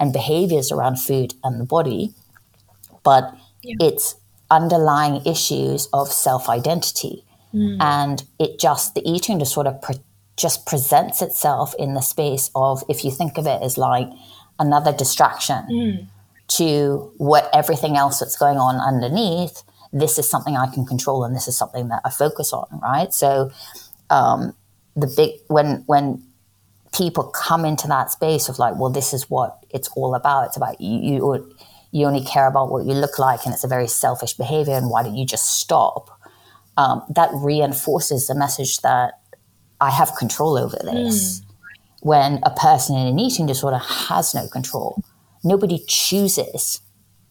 and 0.00 0.12
behaviors 0.12 0.72
around 0.72 0.96
food 0.96 1.34
and 1.44 1.60
the 1.60 1.64
body. 1.64 2.14
But 3.04 3.36
yeah. 3.62 3.76
it's 3.80 4.16
underlying 4.50 5.24
issues 5.24 5.88
of 5.92 6.08
self 6.08 6.48
identity. 6.48 7.24
Mm. 7.54 7.76
And 7.80 8.24
it 8.38 8.58
just, 8.58 8.94
the 8.94 9.02
eating 9.08 9.38
disorder 9.38 9.78
pre- 9.82 10.00
just 10.36 10.66
presents 10.66 11.20
itself 11.20 11.74
in 11.78 11.94
the 11.94 12.00
space 12.00 12.50
of, 12.54 12.82
if 12.88 13.04
you 13.04 13.10
think 13.10 13.38
of 13.38 13.46
it 13.46 13.60
as 13.62 13.76
like 13.76 14.08
another 14.58 14.92
distraction 14.92 15.64
mm. 15.70 16.06
to 16.48 17.12
what 17.18 17.50
everything 17.52 17.96
else 17.96 18.20
that's 18.20 18.36
going 18.36 18.56
on 18.56 18.76
underneath, 18.76 19.62
this 19.92 20.18
is 20.18 20.30
something 20.30 20.56
I 20.56 20.72
can 20.72 20.86
control 20.86 21.24
and 21.24 21.34
this 21.34 21.48
is 21.48 21.58
something 21.58 21.88
that 21.88 22.00
I 22.04 22.10
focus 22.10 22.52
on, 22.52 22.66
right? 22.80 23.12
So, 23.12 23.50
um, 24.08 24.54
the 24.94 25.12
big, 25.16 25.32
when, 25.48 25.82
when, 25.86 26.22
people 26.92 27.24
come 27.24 27.64
into 27.64 27.86
that 27.88 28.10
space 28.10 28.48
of 28.48 28.58
like, 28.58 28.76
well, 28.76 28.90
this 28.90 29.12
is 29.12 29.30
what 29.30 29.58
it's 29.70 29.88
all 29.96 30.14
about. 30.14 30.46
It's 30.46 30.56
about 30.56 30.80
you, 30.80 30.98
you 30.98 31.54
you 31.92 32.06
only 32.06 32.24
care 32.24 32.46
about 32.46 32.70
what 32.70 32.84
you 32.84 32.92
look 32.92 33.18
like 33.18 33.44
and 33.44 33.52
it's 33.52 33.64
a 33.64 33.68
very 33.68 33.88
selfish 33.88 34.34
behavior 34.34 34.74
and 34.74 34.90
why 34.90 35.02
don't 35.02 35.16
you 35.16 35.26
just 35.26 35.58
stop 35.58 36.10
um, 36.76 37.02
that 37.10 37.30
reinforces 37.34 38.26
the 38.26 38.34
message 38.34 38.80
that 38.80 39.20
i 39.80 39.90
have 39.90 40.14
control 40.16 40.56
over 40.56 40.76
this 40.84 41.40
mm. 41.40 41.44
when 42.00 42.38
a 42.42 42.50
person 42.50 42.96
in 42.96 43.06
an 43.06 43.18
eating 43.18 43.46
disorder 43.46 43.78
has 43.78 44.34
no 44.34 44.46
control 44.48 45.02
nobody 45.42 45.82
chooses 45.86 46.80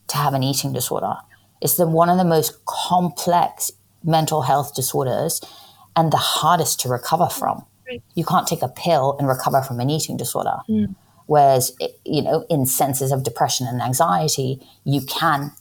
to 0.08 0.18
have 0.18 0.34
an 0.34 0.44
eating 0.44 0.74
disorder 0.74 1.16
it's 1.62 1.75
the 1.75 1.88
one 1.88 2.10
of 2.10 2.18
the 2.18 2.25
most 2.25 2.66
complex 2.66 3.72
mental 4.04 4.42
health 4.42 4.75
disorders 4.75 5.42
and 5.96 6.12
the 6.12 6.18
hardest 6.18 6.80
to 6.80 6.89
recover 6.89 7.28
from 7.28 7.66
you 8.13 8.25
can't 8.25 8.48
take 8.48 8.62
a 8.62 8.69
pill 8.69 9.15
and 9.17 9.27
recover 9.27 9.62
from 9.62 9.79
an 9.79 9.89
eating 9.89 10.17
disorder 10.17 10.58
mm. 10.69 10.96
Whereas, 11.29 11.77
you 12.05 12.24
know, 12.24 12.43
in 12.50 12.65
senses 12.65 13.12
of 13.12 13.22
depression 13.22 13.67
and 13.67 13.84
anxiety, 13.84 14.60
you 14.84 15.01
can 15.01 15.51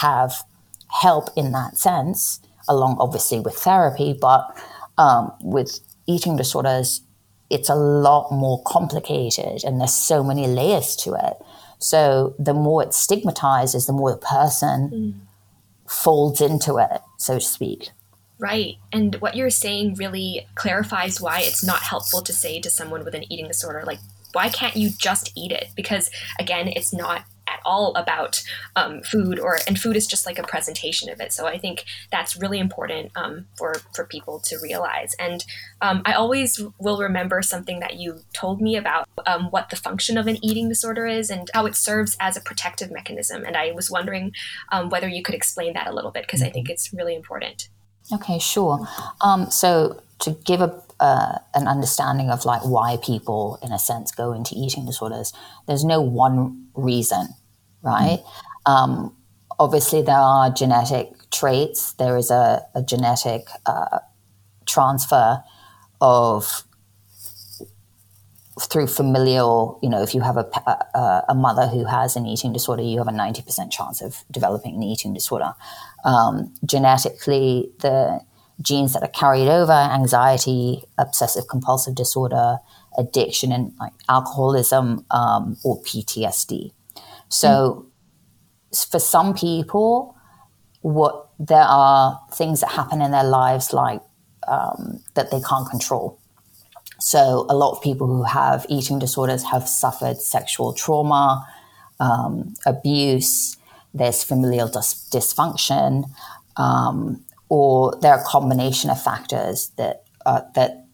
have 0.00 0.42
help 0.88 1.28
in 1.36 1.52
that 1.52 1.76
sense, 1.76 2.40
along 2.66 2.96
obviously 2.98 3.38
with 3.38 3.56
therapy, 3.56 4.16
but 4.18 4.58
um, 4.96 5.34
with 5.42 5.80
eating 6.06 6.36
disorders, 6.36 7.02
it's 7.50 7.68
a 7.68 7.74
lot 7.74 8.32
more 8.32 8.62
complicated 8.66 9.64
and 9.64 9.82
there's 9.82 9.92
so 9.92 10.24
many 10.24 10.46
layers 10.46 10.96
to 10.96 11.12
it. 11.12 11.34
So 11.78 12.34
the 12.38 12.54
more 12.54 12.82
it 12.82 12.94
stigmatizes, 12.94 13.84
the 13.84 13.92
more 13.92 14.12
the 14.12 14.16
person 14.16 14.90
mm. 14.90 15.90
folds 15.90 16.40
into 16.40 16.78
it, 16.78 17.02
so 17.18 17.34
to 17.34 17.44
speak. 17.44 17.90
Right. 18.38 18.76
And 18.92 19.14
what 19.16 19.34
you're 19.34 19.50
saying 19.50 19.94
really 19.94 20.46
clarifies 20.54 21.20
why 21.20 21.40
it's 21.40 21.64
not 21.64 21.80
helpful 21.80 22.22
to 22.22 22.32
say 22.32 22.60
to 22.60 22.68
someone 22.68 23.04
with 23.04 23.14
an 23.14 23.30
eating 23.32 23.48
disorder, 23.48 23.82
like, 23.86 24.00
why 24.32 24.50
can't 24.50 24.76
you 24.76 24.90
just 24.90 25.32
eat 25.34 25.52
it? 25.52 25.68
Because 25.74 26.10
again, 26.38 26.68
it's 26.68 26.92
not 26.92 27.24
at 27.48 27.60
all 27.64 27.94
about 27.94 28.42
um, 28.74 29.00
food 29.02 29.38
or 29.38 29.58
and 29.66 29.78
food 29.78 29.96
is 29.96 30.06
just 30.06 30.26
like 30.26 30.38
a 30.38 30.42
presentation 30.42 31.08
of 31.08 31.20
it 31.20 31.32
so 31.32 31.46
i 31.46 31.56
think 31.56 31.84
that's 32.10 32.36
really 32.36 32.58
important 32.58 33.12
um, 33.16 33.46
for 33.56 33.74
for 33.94 34.04
people 34.04 34.40
to 34.40 34.58
realize 34.62 35.14
and 35.18 35.44
um, 35.80 36.02
i 36.04 36.12
always 36.12 36.60
will 36.78 37.00
remember 37.00 37.42
something 37.42 37.80
that 37.80 37.94
you 37.94 38.18
told 38.32 38.60
me 38.60 38.76
about 38.76 39.08
um, 39.26 39.44
what 39.50 39.70
the 39.70 39.76
function 39.76 40.18
of 40.18 40.26
an 40.26 40.44
eating 40.44 40.68
disorder 40.68 41.06
is 41.06 41.30
and 41.30 41.50
how 41.54 41.66
it 41.66 41.76
serves 41.76 42.16
as 42.20 42.36
a 42.36 42.40
protective 42.40 42.90
mechanism 42.90 43.44
and 43.44 43.56
i 43.56 43.70
was 43.72 43.90
wondering 43.90 44.32
um, 44.72 44.88
whether 44.88 45.08
you 45.08 45.22
could 45.22 45.34
explain 45.34 45.72
that 45.72 45.86
a 45.86 45.94
little 45.94 46.10
bit 46.10 46.24
because 46.26 46.42
i 46.42 46.50
think 46.50 46.66
mm-hmm. 46.66 46.72
it's 46.72 46.92
really 46.92 47.14
important 47.14 47.68
okay 48.12 48.38
sure 48.38 48.86
um, 49.20 49.50
so 49.50 50.00
to 50.18 50.30
give 50.44 50.60
a 50.60 50.82
uh, 51.00 51.38
an 51.54 51.68
understanding 51.68 52.30
of 52.30 52.44
like 52.44 52.62
why 52.62 52.96
people, 53.02 53.58
in 53.62 53.72
a 53.72 53.78
sense, 53.78 54.10
go 54.10 54.32
into 54.32 54.54
eating 54.56 54.86
disorders. 54.86 55.32
There's 55.66 55.84
no 55.84 56.00
one 56.00 56.68
reason, 56.74 57.28
right? 57.82 58.20
Mm-hmm. 58.66 58.72
Um, 58.72 59.16
obviously, 59.58 60.02
there 60.02 60.16
are 60.16 60.50
genetic 60.50 61.12
traits. 61.30 61.92
There 61.94 62.16
is 62.16 62.30
a, 62.30 62.66
a 62.74 62.82
genetic 62.82 63.46
uh, 63.66 64.00
transfer 64.64 65.42
of 66.00 66.64
through 68.58 68.86
familial, 68.86 69.78
you 69.82 69.88
know, 69.90 70.02
if 70.02 70.14
you 70.14 70.22
have 70.22 70.38
a, 70.38 70.48
a, 70.94 71.24
a, 71.28 71.34
mother 71.34 71.66
who 71.66 71.84
has 71.84 72.16
an 72.16 72.24
eating 72.24 72.54
disorder, 72.54 72.82
you 72.82 72.96
have 72.96 73.06
a 73.06 73.10
90% 73.10 73.70
chance 73.70 74.00
of 74.00 74.24
developing 74.30 74.76
an 74.76 74.82
eating 74.82 75.12
disorder. 75.12 75.52
Um, 76.06 76.54
genetically, 76.64 77.70
the 77.80 78.20
genes 78.62 78.94
that 78.94 79.02
are 79.02 79.08
carried 79.08 79.48
over 79.48 79.72
anxiety, 79.72 80.82
obsessive 80.98 81.48
compulsive 81.48 81.94
disorder, 81.94 82.58
addiction, 82.96 83.52
and 83.52 83.72
like 83.78 83.92
alcoholism 84.08 85.04
um, 85.10 85.56
or 85.64 85.82
PTSD. 85.82 86.72
So, 87.28 87.86
mm. 88.72 88.90
for 88.90 88.98
some 88.98 89.34
people, 89.34 90.16
what 90.80 91.28
there 91.38 91.64
are 91.64 92.20
things 92.32 92.60
that 92.60 92.70
happen 92.70 93.02
in 93.02 93.10
their 93.10 93.24
lives 93.24 93.72
like 93.72 94.00
um, 94.48 95.02
that 95.14 95.30
they 95.30 95.40
can't 95.40 95.68
control. 95.68 96.18
So, 96.98 97.46
a 97.50 97.54
lot 97.54 97.72
of 97.72 97.82
people 97.82 98.06
who 98.06 98.22
have 98.22 98.64
eating 98.68 98.98
disorders 98.98 99.42
have 99.44 99.68
suffered 99.68 100.18
sexual 100.18 100.72
trauma, 100.72 101.46
um, 102.00 102.54
abuse. 102.64 103.56
There's 103.96 104.22
familial 104.24 104.68
dis- 104.68 105.08
dysfunction. 105.12 106.04
Um, 106.56 107.24
or 107.48 107.96
there 108.00 108.12
are 108.12 108.20
a 108.20 108.24
combination 108.24 108.90
of 108.90 109.00
factors 109.00 109.70
that 109.76 110.04
uh, 110.24 110.42
that 110.54 110.86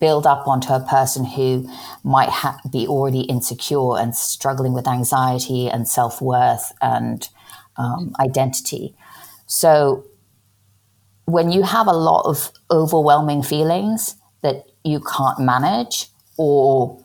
build 0.00 0.26
up 0.26 0.46
onto 0.46 0.72
a 0.72 0.80
person 0.80 1.24
who 1.24 1.68
might 2.02 2.28
ha- 2.28 2.60
be 2.70 2.86
already 2.86 3.20
insecure 3.22 3.98
and 3.98 4.16
struggling 4.16 4.72
with 4.72 4.88
anxiety 4.88 5.68
and 5.68 5.88
self 5.88 6.20
worth 6.20 6.72
and 6.80 7.28
um, 7.76 8.14
identity. 8.20 8.94
So, 9.46 10.06
when 11.26 11.50
you 11.50 11.62
have 11.62 11.86
a 11.86 11.92
lot 11.92 12.22
of 12.26 12.52
overwhelming 12.70 13.42
feelings 13.42 14.16
that 14.42 14.66
you 14.84 15.00
can't 15.00 15.40
manage 15.40 16.06
or 16.38 17.02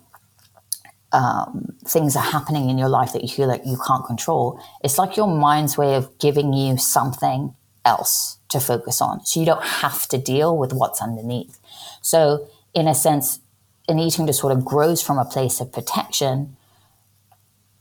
um, 1.13 1.74
things 1.86 2.15
are 2.15 2.24
happening 2.24 2.70
in 2.70 2.77
your 2.77 2.89
life 2.89 3.13
that 3.13 3.22
you 3.22 3.30
feel 3.30 3.48
like 3.48 3.62
you 3.65 3.77
can't 3.86 4.06
control, 4.06 4.60
it's 4.84 4.98
like 4.98 5.18
your 5.18 5.27
mind's 5.27 5.77
way 5.77 5.96
of 5.96 6.18
giving 6.20 6.53
you 6.53 6.77
something 6.77 7.53
else 7.84 8.38
to 8.50 8.60
focus 8.60 9.01
on. 9.01 9.25
So 9.25 9.39
you 9.39 9.46
don't 9.46 9.63
have 9.63 10.08
to 10.10 10.18
deal 10.18 10.58
with 10.58 10.74
what's 10.74 11.01
underneath. 11.01 11.60
So, 12.01 12.48
in 12.74 12.88
a 12.88 12.96
sense, 12.96 13.39
an 13.88 14.00
eating 14.00 14.25
disorder 14.25 14.60
grows 14.60 15.01
from 15.01 15.18
a 15.18 15.25
place 15.25 15.60
of 15.60 15.74
protection 15.74 16.56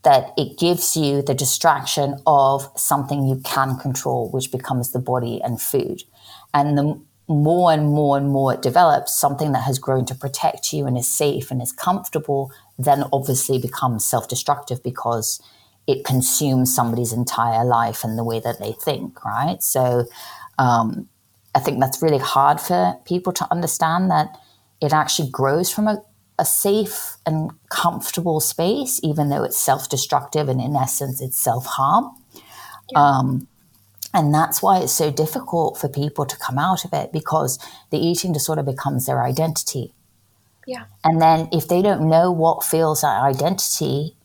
that 0.02 0.32
it 0.36 0.58
gives 0.58 0.96
you 0.96 1.22
the 1.22 1.34
distraction 1.34 2.16
of 2.26 2.70
something 2.76 3.26
you 3.26 3.40
can 3.44 3.76
control, 3.76 4.30
which 4.30 4.50
becomes 4.50 4.92
the 4.92 4.98
body 4.98 5.40
and 5.42 5.60
food. 5.60 6.02
And 6.54 6.76
the 6.76 7.00
more 7.28 7.72
and 7.72 7.86
more 7.86 8.16
and 8.16 8.28
more 8.28 8.54
it 8.54 8.62
develops, 8.62 9.14
something 9.14 9.52
that 9.52 9.62
has 9.62 9.78
grown 9.78 10.04
to 10.06 10.14
protect 10.14 10.72
you 10.72 10.86
and 10.86 10.98
is 10.98 11.06
safe 11.06 11.50
and 11.50 11.62
is 11.62 11.70
comfortable, 11.70 12.50
then 12.84 13.04
obviously 13.12 13.58
becomes 13.58 14.04
self 14.04 14.28
destructive 14.28 14.82
because 14.82 15.40
it 15.86 16.04
consumes 16.04 16.74
somebody's 16.74 17.12
entire 17.12 17.64
life 17.64 18.04
and 18.04 18.18
the 18.18 18.24
way 18.24 18.40
that 18.40 18.58
they 18.60 18.72
think, 18.72 19.24
right? 19.24 19.62
So 19.62 20.06
um, 20.58 21.08
I 21.54 21.58
think 21.58 21.80
that's 21.80 22.02
really 22.02 22.18
hard 22.18 22.60
for 22.60 22.96
people 23.04 23.32
to 23.32 23.46
understand 23.50 24.10
that 24.10 24.38
it 24.80 24.92
actually 24.92 25.30
grows 25.30 25.70
from 25.70 25.88
a, 25.88 26.02
a 26.38 26.44
safe 26.44 27.16
and 27.26 27.50
comfortable 27.70 28.40
space, 28.40 29.00
even 29.02 29.28
though 29.28 29.42
it's 29.42 29.58
self 29.58 29.88
destructive 29.88 30.48
and 30.48 30.60
in 30.60 30.76
essence 30.76 31.20
it's 31.20 31.38
self 31.38 31.66
harm. 31.66 32.10
Yeah. 32.92 32.98
Um, 33.02 33.48
and 34.12 34.34
that's 34.34 34.60
why 34.60 34.78
it's 34.78 34.92
so 34.92 35.10
difficult 35.10 35.78
for 35.78 35.88
people 35.88 36.26
to 36.26 36.36
come 36.36 36.58
out 36.58 36.84
of 36.84 36.92
it 36.92 37.12
because 37.12 37.58
the 37.90 37.98
eating 37.98 38.32
disorder 38.32 38.62
becomes 38.62 39.06
their 39.06 39.22
identity. 39.22 39.92
Yeah. 40.66 40.84
And 41.04 41.20
then 41.20 41.48
if 41.52 41.68
they 41.68 41.82
don't 41.82 42.08
know 42.08 42.30
what 42.30 42.64
feels 42.64 43.00
that 43.00 43.20
identity, 43.22 44.16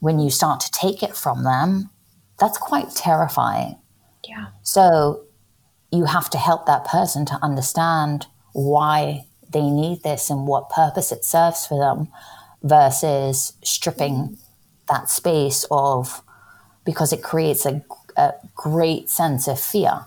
when 0.00 0.18
you 0.18 0.30
start 0.30 0.60
to 0.60 0.70
take 0.70 1.02
it 1.02 1.16
from 1.16 1.44
them, 1.44 1.90
that's 2.38 2.58
quite 2.58 2.90
terrifying. 2.94 3.76
Yeah. 4.28 4.48
So 4.62 5.24
you 5.92 6.04
have 6.06 6.30
to 6.30 6.38
help 6.38 6.66
that 6.66 6.84
person 6.84 7.24
to 7.26 7.38
understand 7.42 8.26
why 8.52 9.26
they 9.52 9.62
need 9.62 10.02
this 10.02 10.30
and 10.30 10.46
what 10.46 10.70
purpose 10.70 11.12
it 11.12 11.24
serves 11.24 11.66
for 11.66 11.78
them 11.78 12.08
versus 12.62 13.52
stripping 13.62 14.38
that 14.88 15.08
space 15.08 15.64
of 15.70 16.22
because 16.84 17.12
it 17.12 17.22
creates 17.22 17.64
a 17.64 17.82
a 18.16 18.32
great 18.54 19.10
sense 19.10 19.48
of 19.48 19.60
fear. 19.60 20.06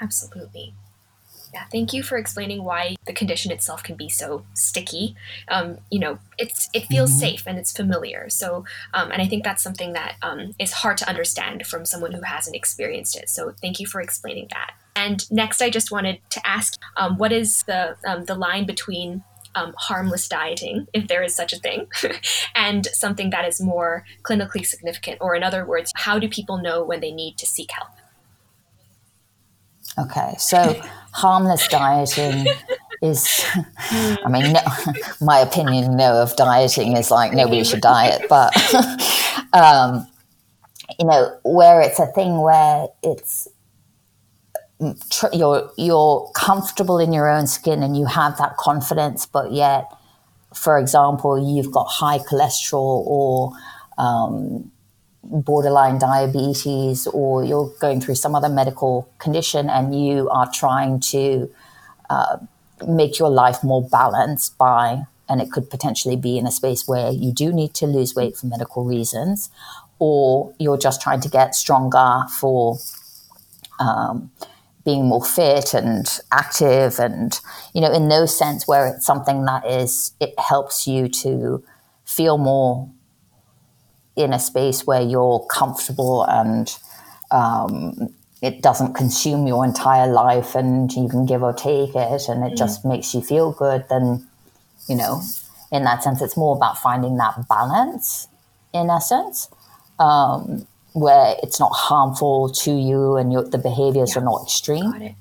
Absolutely. 0.00 0.74
Yeah, 1.56 1.64
thank 1.72 1.94
you 1.94 2.02
for 2.02 2.18
explaining 2.18 2.64
why 2.64 2.96
the 3.06 3.14
condition 3.14 3.50
itself 3.50 3.82
can 3.82 3.96
be 3.96 4.10
so 4.10 4.44
sticky. 4.52 5.16
Um, 5.48 5.78
you 5.90 5.98
know, 5.98 6.18
it's 6.36 6.68
it 6.74 6.84
feels 6.84 7.08
mm-hmm. 7.08 7.20
safe 7.20 7.44
and 7.46 7.58
it's 7.58 7.72
familiar. 7.72 8.28
So, 8.28 8.66
um, 8.92 9.10
and 9.10 9.22
I 9.22 9.26
think 9.26 9.42
that's 9.42 9.62
something 9.62 9.94
that 9.94 10.16
um, 10.20 10.54
is 10.58 10.74
hard 10.74 10.98
to 10.98 11.08
understand 11.08 11.66
from 11.66 11.86
someone 11.86 12.12
who 12.12 12.20
hasn't 12.20 12.54
experienced 12.54 13.16
it. 13.16 13.30
So, 13.30 13.54
thank 13.62 13.80
you 13.80 13.86
for 13.86 14.02
explaining 14.02 14.48
that. 14.50 14.72
And 14.96 15.24
next, 15.30 15.62
I 15.62 15.70
just 15.70 15.90
wanted 15.90 16.18
to 16.28 16.46
ask, 16.46 16.78
um, 16.98 17.16
what 17.16 17.32
is 17.32 17.62
the 17.62 17.96
um, 18.06 18.26
the 18.26 18.34
line 18.34 18.66
between 18.66 19.24
um, 19.54 19.72
harmless 19.78 20.28
dieting, 20.28 20.88
if 20.92 21.08
there 21.08 21.22
is 21.22 21.34
such 21.34 21.54
a 21.54 21.58
thing, 21.58 21.86
and 22.54 22.84
something 22.92 23.30
that 23.30 23.48
is 23.48 23.62
more 23.62 24.04
clinically 24.24 24.66
significant? 24.66 25.16
Or, 25.22 25.34
in 25.34 25.42
other 25.42 25.64
words, 25.64 25.90
how 25.96 26.18
do 26.18 26.28
people 26.28 26.58
know 26.58 26.84
when 26.84 27.00
they 27.00 27.12
need 27.12 27.38
to 27.38 27.46
seek 27.46 27.70
help? 27.72 27.92
Okay, 29.98 30.34
so 30.38 30.78
harmless 31.12 31.66
dieting 31.68 32.46
is, 33.02 33.44
I 33.54 34.28
mean, 34.28 34.52
no, 34.52 34.60
my 35.20 35.38
opinion, 35.38 35.96
no, 35.96 36.20
of 36.22 36.36
dieting 36.36 36.96
is 36.96 37.10
like 37.10 37.32
nobody 37.32 37.64
should 37.64 37.80
diet, 37.80 38.26
but, 38.28 38.54
um, 39.52 40.06
you 40.98 41.06
know, 41.06 41.38
where 41.44 41.80
it's 41.80 41.98
a 41.98 42.06
thing 42.06 42.40
where 42.40 42.88
it's 43.02 43.48
tr- 45.10 45.32
you're 45.32 45.70
you're 45.76 46.30
comfortable 46.34 46.98
in 46.98 47.12
your 47.12 47.28
own 47.28 47.46
skin 47.46 47.82
and 47.82 47.96
you 47.96 48.06
have 48.06 48.36
that 48.38 48.56
confidence, 48.56 49.26
but 49.26 49.52
yet, 49.52 49.90
for 50.54 50.78
example, 50.78 51.38
you've 51.38 51.72
got 51.72 51.84
high 51.84 52.18
cholesterol 52.18 53.02
or 53.06 53.52
um, 53.98 54.70
borderline 55.30 55.98
diabetes, 55.98 57.06
or 57.08 57.44
you're 57.44 57.72
going 57.80 58.00
through 58.00 58.16
some 58.16 58.34
other 58.34 58.48
medical 58.48 59.08
condition, 59.18 59.68
and 59.70 59.98
you 59.98 60.28
are 60.30 60.50
trying 60.52 61.00
to 61.00 61.50
uh, 62.10 62.38
make 62.86 63.18
your 63.18 63.30
life 63.30 63.62
more 63.64 63.82
balanced 63.88 64.56
by 64.58 65.04
and 65.28 65.40
it 65.40 65.50
could 65.50 65.68
potentially 65.70 66.16
be 66.16 66.38
in 66.38 66.46
a 66.46 66.50
space 66.50 66.86
where 66.86 67.10
you 67.10 67.32
do 67.32 67.52
need 67.52 67.74
to 67.74 67.86
lose 67.86 68.14
weight 68.14 68.36
for 68.36 68.46
medical 68.46 68.84
reasons, 68.84 69.50
or 69.98 70.54
you're 70.58 70.78
just 70.78 71.00
trying 71.00 71.20
to 71.20 71.28
get 71.28 71.54
stronger 71.54 72.22
for 72.30 72.78
um, 73.80 74.30
being 74.84 75.06
more 75.06 75.24
fit 75.24 75.74
and 75.74 76.20
active 76.30 76.98
and 77.00 77.40
you 77.74 77.80
know 77.80 77.92
in 77.92 78.08
those 78.08 78.36
sense 78.36 78.68
where 78.68 78.86
it's 78.86 79.04
something 79.04 79.44
that 79.44 79.66
is 79.66 80.12
it 80.20 80.32
helps 80.38 80.86
you 80.86 81.08
to 81.08 81.62
feel 82.04 82.38
more 82.38 82.88
in 84.16 84.32
a 84.32 84.38
space 84.38 84.86
where 84.86 85.00
you're 85.00 85.44
comfortable 85.50 86.24
and 86.24 86.76
um, 87.30 88.14
it 88.42 88.62
doesn't 88.62 88.94
consume 88.94 89.46
your 89.46 89.64
entire 89.64 90.06
life 90.06 90.54
and 90.54 90.92
you 90.92 91.08
can 91.08 91.26
give 91.26 91.42
or 91.42 91.52
take 91.52 91.94
it 91.94 92.28
and 92.28 92.44
it 92.44 92.52
mm. 92.52 92.56
just 92.56 92.84
makes 92.84 93.14
you 93.14 93.20
feel 93.20 93.52
good 93.52 93.84
then 93.88 94.26
you 94.88 94.96
know 94.96 95.22
in 95.72 95.84
that 95.84 96.02
sense 96.02 96.22
it's 96.22 96.36
more 96.36 96.56
about 96.56 96.78
finding 96.78 97.16
that 97.16 97.46
balance 97.48 98.28
in 98.72 98.88
essence 98.90 99.48
um, 99.98 100.66
where 100.92 101.36
it's 101.42 101.60
not 101.60 101.72
harmful 101.72 102.48
to 102.48 102.72
you 102.72 103.16
and 103.16 103.32
your, 103.32 103.44
the 103.44 103.58
behaviors 103.58 104.14
yeah. 104.14 104.22
are 104.22 104.24
not 104.24 104.42
extreme. 104.42 104.92
Got 104.92 105.02
it. 105.02 105.14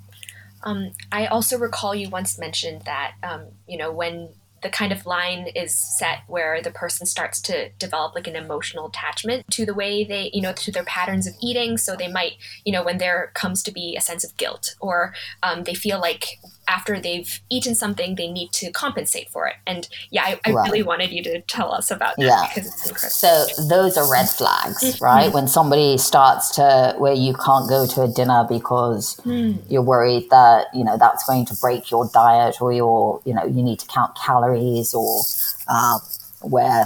Um, 0.63 0.91
I 1.11 1.27
also 1.27 1.57
recall 1.57 1.93
you 1.93 2.09
once 2.09 2.39
mentioned 2.39 2.83
that 2.85 3.13
um, 3.21 3.47
you 3.67 3.77
know 3.77 3.91
when 3.91 4.29
the 4.65 4.71
kind 4.71 4.91
of 4.91 5.05
line 5.05 5.45
is 5.55 5.75
set 5.75 6.23
where 6.25 6.59
the 6.59 6.71
person 6.71 7.05
starts 7.05 7.39
to 7.39 7.69
develop 7.77 8.15
like 8.15 8.25
an 8.25 8.35
emotional 8.35 8.87
attachment 8.87 9.45
to 9.51 9.63
the 9.63 9.75
way 9.75 10.03
they, 10.03 10.31
you 10.33 10.41
know, 10.41 10.53
to 10.53 10.71
their 10.71 10.83
patterns 10.85 11.27
of 11.27 11.35
eating. 11.39 11.77
So 11.77 11.95
they 11.95 12.07
might, 12.07 12.37
you 12.65 12.73
know, 12.73 12.83
when 12.83 12.97
there 12.97 13.29
comes 13.35 13.61
to 13.61 13.71
be 13.71 13.95
a 13.95 14.01
sense 14.01 14.23
of 14.23 14.35
guilt 14.37 14.73
or 14.79 15.13
um, 15.43 15.65
they 15.65 15.75
feel 15.75 16.01
like 16.01 16.39
after 16.67 16.99
they've 16.99 17.39
eaten 17.49 17.75
something, 17.75 18.15
they 18.15 18.31
need 18.31 18.51
to 18.53 18.71
compensate 18.71 19.29
for 19.29 19.47
it. 19.47 19.55
And 19.67 19.87
yeah, 20.09 20.23
I, 20.23 20.39
I 20.45 20.51
right. 20.51 20.65
really 20.65 20.83
wanted 20.83 21.11
you 21.11 21.23
to 21.23 21.41
tell 21.41 21.71
us 21.71 21.91
about 21.91 22.15
that 22.17 22.25
yeah. 22.25 22.47
because 22.47 22.73
it's 22.73 22.89
incredible. 22.89 23.09
So 23.09 23.67
those 23.67 23.97
are 23.97 24.09
red 24.11 24.29
flags, 24.29 24.83
mm-hmm. 24.83 25.03
right? 25.03 25.33
When 25.33 25.47
somebody 25.47 25.97
starts 25.97 26.55
to 26.55 26.95
where 26.97 27.13
you 27.13 27.33
can't 27.33 27.69
go 27.69 27.85
to 27.85 28.03
a 28.03 28.07
dinner 28.07 28.45
because 28.49 29.17
mm. 29.25 29.59
you're 29.69 29.81
worried 29.81 30.29
that, 30.29 30.67
you 30.73 30.83
know, 30.83 30.97
that's 30.97 31.25
going 31.25 31.45
to 31.47 31.55
break 31.55 31.91
your 31.91 32.09
diet 32.13 32.61
or 32.61 32.73
your, 32.73 33.21
you 33.25 33.33
know, 33.33 33.45
you 33.45 33.63
need 33.63 33.79
to 33.79 33.87
count 33.87 34.15
calories 34.15 34.93
or 34.93 35.23
uh, 35.67 35.99
where 36.41 36.85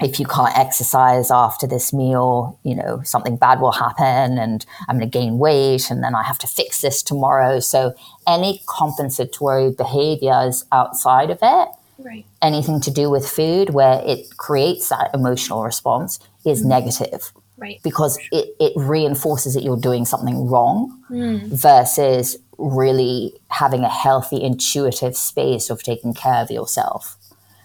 if 0.00 0.18
you 0.18 0.26
can't 0.26 0.56
exercise 0.56 1.30
after 1.30 1.66
this 1.66 1.92
meal, 1.92 2.58
you 2.64 2.74
know, 2.74 3.02
something 3.04 3.36
bad 3.36 3.60
will 3.60 3.72
happen 3.72 4.38
and 4.38 4.64
I'm 4.88 4.98
going 4.98 5.10
to 5.10 5.18
gain 5.18 5.38
weight 5.38 5.90
and 5.90 6.02
then 6.02 6.14
I 6.14 6.22
have 6.22 6.38
to 6.38 6.46
fix 6.46 6.80
this 6.80 7.02
tomorrow. 7.02 7.60
So 7.60 7.94
any 8.26 8.62
compensatory 8.66 9.70
behaviors 9.70 10.64
outside 10.72 11.30
of 11.30 11.38
it, 11.42 11.68
right. 11.98 12.24
anything 12.40 12.80
to 12.80 12.90
do 12.90 13.10
with 13.10 13.28
food 13.28 13.70
where 13.70 14.02
it 14.04 14.36
creates 14.36 14.88
that 14.88 15.10
emotional 15.14 15.62
response 15.62 16.18
is 16.44 16.60
mm-hmm. 16.60 16.70
negative. 16.70 17.32
Right. 17.56 17.80
Because 17.84 18.18
it, 18.32 18.56
it 18.58 18.72
reinforces 18.74 19.54
that 19.54 19.62
you're 19.62 19.76
doing 19.76 20.04
something 20.04 20.48
wrong 20.48 21.00
mm. 21.08 21.46
versus 21.46 22.36
really 22.58 23.34
having 23.48 23.84
a 23.84 23.88
healthy, 23.88 24.42
intuitive 24.42 25.16
space 25.16 25.70
of 25.70 25.82
taking 25.84 26.12
care 26.12 26.42
of 26.42 26.50
yourself. 26.50 27.16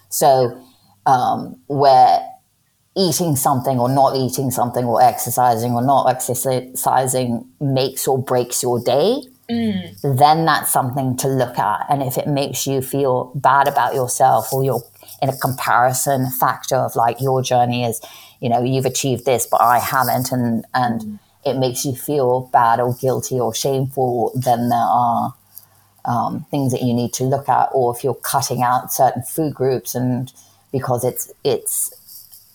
So 0.08 0.62
um, 1.08 1.58
where 1.68 2.20
eating 2.94 3.34
something 3.34 3.78
or 3.78 3.88
not 3.88 4.14
eating 4.14 4.50
something 4.50 4.84
or 4.84 5.00
exercising 5.02 5.72
or 5.72 5.82
not 5.82 6.04
exercising 6.10 7.48
makes 7.60 8.06
or 8.06 8.22
breaks 8.22 8.62
your 8.62 8.78
day, 8.80 9.22
mm. 9.48 10.18
then 10.18 10.44
that's 10.44 10.70
something 10.70 11.16
to 11.16 11.28
look 11.28 11.58
at. 11.58 11.86
And 11.88 12.02
if 12.02 12.18
it 12.18 12.26
makes 12.26 12.66
you 12.66 12.82
feel 12.82 13.32
bad 13.34 13.68
about 13.68 13.94
yourself 13.94 14.52
or 14.52 14.62
you're 14.62 14.82
in 15.22 15.30
a 15.30 15.36
comparison 15.36 16.30
factor 16.30 16.76
of 16.76 16.94
like 16.94 17.20
your 17.20 17.42
journey 17.42 17.84
is, 17.84 18.00
you 18.40 18.50
know, 18.50 18.62
you've 18.62 18.84
achieved 18.84 19.24
this, 19.24 19.46
but 19.50 19.62
I 19.62 19.78
haven't, 19.78 20.30
and 20.30 20.64
and 20.74 21.00
mm. 21.00 21.18
it 21.44 21.56
makes 21.56 21.84
you 21.84 21.94
feel 21.94 22.50
bad 22.52 22.80
or 22.80 22.94
guilty 22.94 23.40
or 23.40 23.54
shameful, 23.54 24.32
then 24.34 24.68
there 24.68 24.78
are 24.78 25.34
um, 26.04 26.46
things 26.50 26.72
that 26.72 26.82
you 26.82 26.92
need 26.92 27.12
to 27.14 27.24
look 27.24 27.48
at, 27.48 27.70
or 27.72 27.96
if 27.96 28.04
you're 28.04 28.14
cutting 28.14 28.62
out 28.62 28.92
certain 28.92 29.22
food 29.22 29.54
groups 29.54 29.94
and 29.94 30.32
because 30.72 31.04
it's 31.04 31.32
it's 31.44 31.94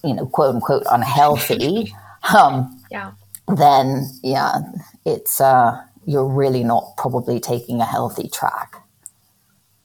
you 0.04 0.14
know 0.14 0.26
quote 0.26 0.56
unquote 0.56 0.84
unhealthy, 0.92 1.94
um, 2.38 2.80
Yeah. 2.92 3.12
then 3.48 4.10
yeah, 4.24 4.60
it's 5.06 5.40
uh, 5.42 5.82
you're 6.06 6.28
really 6.28 6.64
not 6.64 6.96
probably 6.98 7.40
taking 7.40 7.80
a 7.82 7.86
healthy 7.86 8.28
track. 8.30 8.78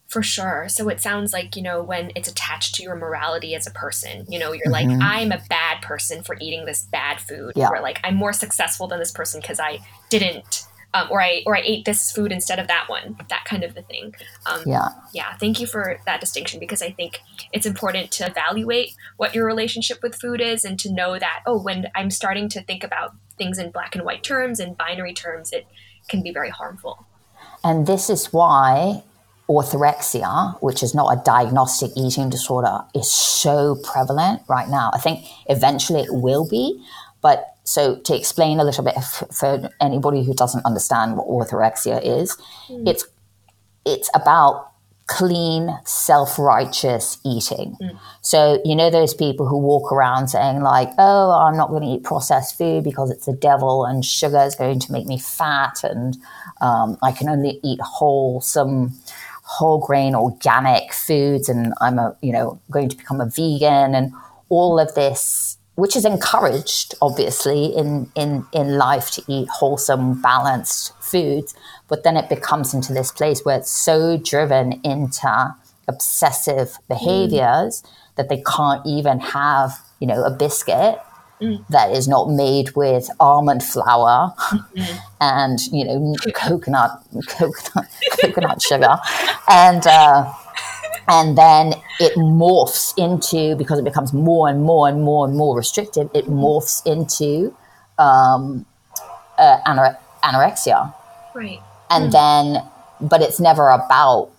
For 0.08 0.22
sure. 0.22 0.70
So 0.70 0.88
it 0.88 1.02
sounds 1.02 1.34
like, 1.34 1.54
you 1.54 1.60
know, 1.60 1.82
when 1.82 2.12
it's 2.16 2.30
attached 2.30 2.74
to 2.76 2.82
your 2.82 2.96
morality 2.96 3.54
as 3.54 3.66
a 3.66 3.70
person, 3.70 4.24
you 4.26 4.38
know, 4.38 4.52
you're 4.52 4.72
like, 4.72 4.88
I'm 4.88 5.32
a 5.32 5.42
bad 5.50 5.82
person 5.82 6.22
for 6.22 6.34
eating 6.40 6.64
this 6.64 6.82
bad 6.90 7.20
food. 7.20 7.52
Yeah. 7.54 7.68
Or 7.68 7.82
like, 7.82 8.00
I'm 8.02 8.14
more 8.16 8.32
successful 8.32 8.88
than 8.88 9.00
this 9.00 9.12
person 9.12 9.38
because 9.42 9.60
I 9.60 9.80
didn't, 10.08 10.64
um, 10.94 11.08
or 11.10 11.20
I, 11.22 11.42
or 11.46 11.56
I 11.56 11.60
ate 11.64 11.84
this 11.84 12.10
food 12.12 12.32
instead 12.32 12.58
of 12.58 12.66
that 12.68 12.88
one, 12.88 13.16
that 13.28 13.44
kind 13.44 13.62
of 13.62 13.76
a 13.76 13.82
thing. 13.82 14.14
Um, 14.46 14.62
Yeah, 14.66 14.88
yeah, 15.12 15.36
thank 15.36 15.60
you 15.60 15.66
for 15.66 16.00
that 16.06 16.20
distinction 16.20 16.60
because 16.60 16.80
I 16.82 16.90
think 16.90 17.20
it's 17.52 17.66
important 17.66 18.10
to 18.12 18.26
evaluate 18.26 18.94
what 19.16 19.34
your 19.34 19.44
relationship 19.46 20.02
with 20.02 20.14
food 20.14 20.40
is 20.40 20.64
and 20.64 20.78
to 20.80 20.92
know 20.92 21.18
that, 21.18 21.42
oh, 21.46 21.60
when 21.60 21.86
I'm 21.94 22.10
starting 22.10 22.48
to 22.50 22.62
think 22.62 22.82
about 22.82 23.14
things 23.36 23.58
in 23.58 23.70
black 23.70 23.94
and 23.94 24.04
white 24.04 24.22
terms 24.22 24.60
and 24.60 24.76
binary 24.76 25.12
terms, 25.14 25.52
it 25.52 25.66
can 26.08 26.22
be 26.22 26.32
very 26.32 26.50
harmful. 26.50 27.06
and 27.64 27.86
this 27.86 28.08
is 28.08 28.32
why 28.32 29.02
orthorexia, 29.48 30.60
which 30.62 30.82
is 30.82 30.94
not 30.94 31.10
a 31.12 31.22
diagnostic 31.24 31.90
eating 31.96 32.28
disorder, 32.30 32.80
is 32.94 33.10
so 33.10 33.76
prevalent 33.82 34.42
right 34.48 34.68
now. 34.68 34.90
I 34.92 34.98
think 34.98 35.24
eventually 35.46 36.00
it 36.00 36.12
will 36.12 36.46
be, 36.48 36.82
but 37.22 37.54
so 37.68 37.96
to 37.96 38.16
explain 38.16 38.60
a 38.60 38.64
little 38.64 38.82
bit 38.82 38.96
f- 38.96 39.24
for 39.30 39.68
anybody 39.78 40.24
who 40.24 40.32
doesn't 40.32 40.64
understand 40.64 41.18
what 41.18 41.26
orthorexia 41.28 42.00
is, 42.02 42.36
it's 42.86 43.06
it's 43.84 44.10
about 44.14 44.72
clean, 45.06 45.78
self-righteous 45.84 47.18
eating. 47.26 47.76
So 48.22 48.60
you 48.64 48.74
know 48.74 48.88
those 48.88 49.12
people 49.12 49.46
who 49.46 49.58
walk 49.58 49.92
around 49.92 50.28
saying 50.28 50.62
like, 50.62 50.88
"Oh, 50.98 51.30
I'm 51.30 51.58
not 51.58 51.68
going 51.68 51.82
to 51.82 51.88
eat 51.88 52.04
processed 52.04 52.56
food 52.56 52.84
because 52.84 53.10
it's 53.10 53.26
the 53.26 53.34
devil 53.34 53.84
and 53.84 54.02
sugar 54.02 54.40
is 54.40 54.54
going 54.54 54.80
to 54.80 54.92
make 54.92 55.06
me 55.06 55.18
fat, 55.18 55.84
and 55.84 56.16
um, 56.62 56.96
I 57.02 57.12
can 57.12 57.28
only 57.28 57.60
eat 57.62 57.80
wholesome." 57.82 58.94
whole 59.50 59.78
grain 59.78 60.14
organic 60.14 60.92
foods 60.92 61.48
and 61.48 61.72
I'm 61.80 61.98
a 61.98 62.14
you 62.20 62.32
know 62.32 62.60
going 62.70 62.90
to 62.90 62.96
become 62.98 63.18
a 63.18 63.24
vegan 63.24 63.94
and 63.94 64.12
all 64.50 64.78
of 64.78 64.94
this 64.94 65.47
which 65.78 65.94
is 65.94 66.04
encouraged 66.04 66.94
obviously 67.00 67.66
in 67.66 68.10
in 68.16 68.44
in 68.52 68.76
life 68.76 69.12
to 69.12 69.22
eat 69.28 69.48
wholesome 69.48 70.20
balanced 70.20 70.92
foods 71.00 71.54
but 71.86 72.02
then 72.02 72.16
it 72.16 72.28
becomes 72.28 72.74
into 72.74 72.92
this 72.92 73.12
place 73.12 73.44
where 73.44 73.58
it's 73.58 73.70
so 73.70 74.16
driven 74.16 74.72
into 74.82 75.54
obsessive 75.86 76.68
mm. 76.68 76.88
behaviors 76.88 77.84
that 78.16 78.28
they 78.28 78.42
can't 78.42 78.84
even 78.84 79.20
have 79.20 79.80
you 80.00 80.06
know 80.08 80.24
a 80.24 80.30
biscuit 80.30 80.98
mm. 81.40 81.64
that 81.68 81.92
is 81.92 82.08
not 82.08 82.28
made 82.28 82.74
with 82.74 83.08
almond 83.20 83.62
flour 83.62 84.34
mm-hmm. 84.36 84.98
and 85.20 85.60
you 85.68 85.84
know 85.84 86.14
coconut 86.34 86.90
coconut 87.28 87.86
coconut 88.20 88.60
sugar. 88.62 88.96
And 89.48 89.86
uh, 89.86 90.32
and 91.08 91.36
then 91.38 91.72
it 92.00 92.12
morphs 92.16 92.92
into 92.98 93.56
because 93.56 93.78
it 93.78 93.84
becomes 93.84 94.12
more 94.12 94.48
and 94.48 94.62
more 94.62 94.88
and 94.88 95.02
more 95.02 95.26
and 95.26 95.36
more 95.36 95.56
restrictive 95.56 96.08
it 96.14 96.26
morphs 96.26 96.84
into 96.86 97.54
um, 97.98 98.66
uh, 99.38 99.58
anore- 99.66 99.98
anorexia. 100.22 100.92
Right. 101.34 101.60
and 101.90 102.12
then 102.12 102.62
but 103.00 103.22
it's 103.22 103.40
never 103.40 103.68
about 103.70 104.30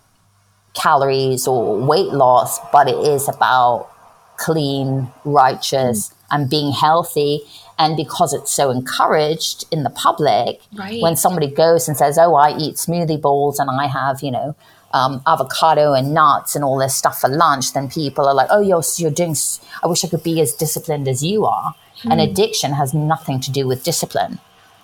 calories 0.73 1.47
or 1.47 1.77
weight 1.77 2.09
loss 2.13 2.59
but 2.71 2.87
it 2.87 2.95
is 2.97 3.27
about 3.27 3.89
clean 4.37 5.11
righteous 5.25 6.13
and 6.31 6.49
being 6.49 6.71
healthy. 6.71 7.41
And 7.79 7.95
because 7.97 8.33
it's 8.33 8.51
so 8.51 8.69
encouraged 8.71 9.65
in 9.71 9.83
the 9.83 9.89
public 9.89 10.61
Right. 10.77 11.01
when 11.01 11.15
somebody 11.15 11.47
goes 11.47 11.87
and 11.87 11.97
says 11.97 12.17
oh 12.17 12.35
i 12.35 12.55
eat 12.57 12.75
smoothie 12.75 13.19
bowls 13.21 13.57
and 13.59 13.69
i 13.71 13.87
have 13.87 14.21
you 14.21 14.31
know 14.31 14.55
um, 14.91 15.21
avocado 15.27 15.93
and 15.93 16.13
nuts 16.13 16.55
and 16.55 16.63
all 16.65 16.77
this 16.77 16.95
stuff 16.95 17.19
for 17.21 17.29
lunch 17.29 17.73
then 17.73 17.89
people 17.89 18.27
are 18.27 18.33
like 18.33 18.47
oh 18.51 18.61
you're, 18.61 18.83
you're 18.97 19.11
doing 19.11 19.35
I 19.83 19.87
wish 19.87 20.03
i 20.03 20.07
could 20.07 20.23
be 20.23 20.41
as 20.41 20.53
disciplined 20.53 21.07
as 21.07 21.23
you 21.23 21.45
are. 21.45 21.75
And 22.05 22.21
addiction 22.21 22.71
has 22.71 22.93
nothing 22.93 23.41
to 23.41 23.51
do 23.51 23.67
with 23.67 23.83
discipline 23.83 24.39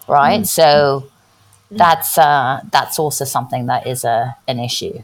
right? 0.07 0.45
So 0.45 1.09
that's 1.71 2.17
uh, 2.17 2.61
that's 2.71 2.99
also 2.99 3.25
something 3.25 3.65
that 3.67 3.87
is 3.87 4.03
a 4.03 4.35
an 4.47 4.59
issue. 4.59 5.03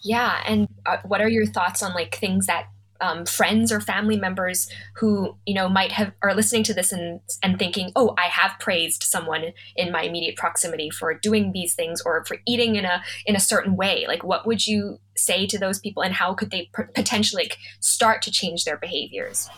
Yeah, 0.00 0.42
and 0.46 0.68
uh, 0.86 0.98
what 1.04 1.20
are 1.20 1.28
your 1.28 1.46
thoughts 1.46 1.82
on 1.82 1.94
like 1.94 2.14
things 2.14 2.46
that 2.46 2.68
um, 3.00 3.26
friends 3.26 3.72
or 3.72 3.80
family 3.80 4.16
members 4.16 4.68
who 4.96 5.36
you 5.46 5.54
know 5.54 5.68
might 5.68 5.92
have 5.92 6.12
are 6.22 6.34
listening 6.34 6.62
to 6.64 6.74
this 6.74 6.92
and 6.92 7.20
and 7.42 7.58
thinking, 7.58 7.92
oh, 7.96 8.14
I 8.18 8.26
have 8.26 8.58
praised 8.58 9.02
someone 9.02 9.52
in 9.76 9.92
my 9.92 10.02
immediate 10.02 10.36
proximity 10.36 10.90
for 10.90 11.14
doing 11.14 11.52
these 11.52 11.74
things 11.74 12.02
or 12.04 12.24
for 12.24 12.38
eating 12.46 12.76
in 12.76 12.84
a 12.84 13.02
in 13.26 13.36
a 13.36 13.40
certain 13.40 13.76
way. 13.76 14.04
Like, 14.06 14.24
what 14.24 14.46
would 14.46 14.66
you 14.66 14.98
say 15.16 15.46
to 15.46 15.58
those 15.58 15.78
people, 15.78 16.02
and 16.02 16.14
how 16.14 16.34
could 16.34 16.50
they 16.50 16.70
potentially 16.94 17.44
like, 17.44 17.58
start 17.80 18.22
to 18.22 18.30
change 18.30 18.64
their 18.64 18.76
behaviors? 18.76 19.48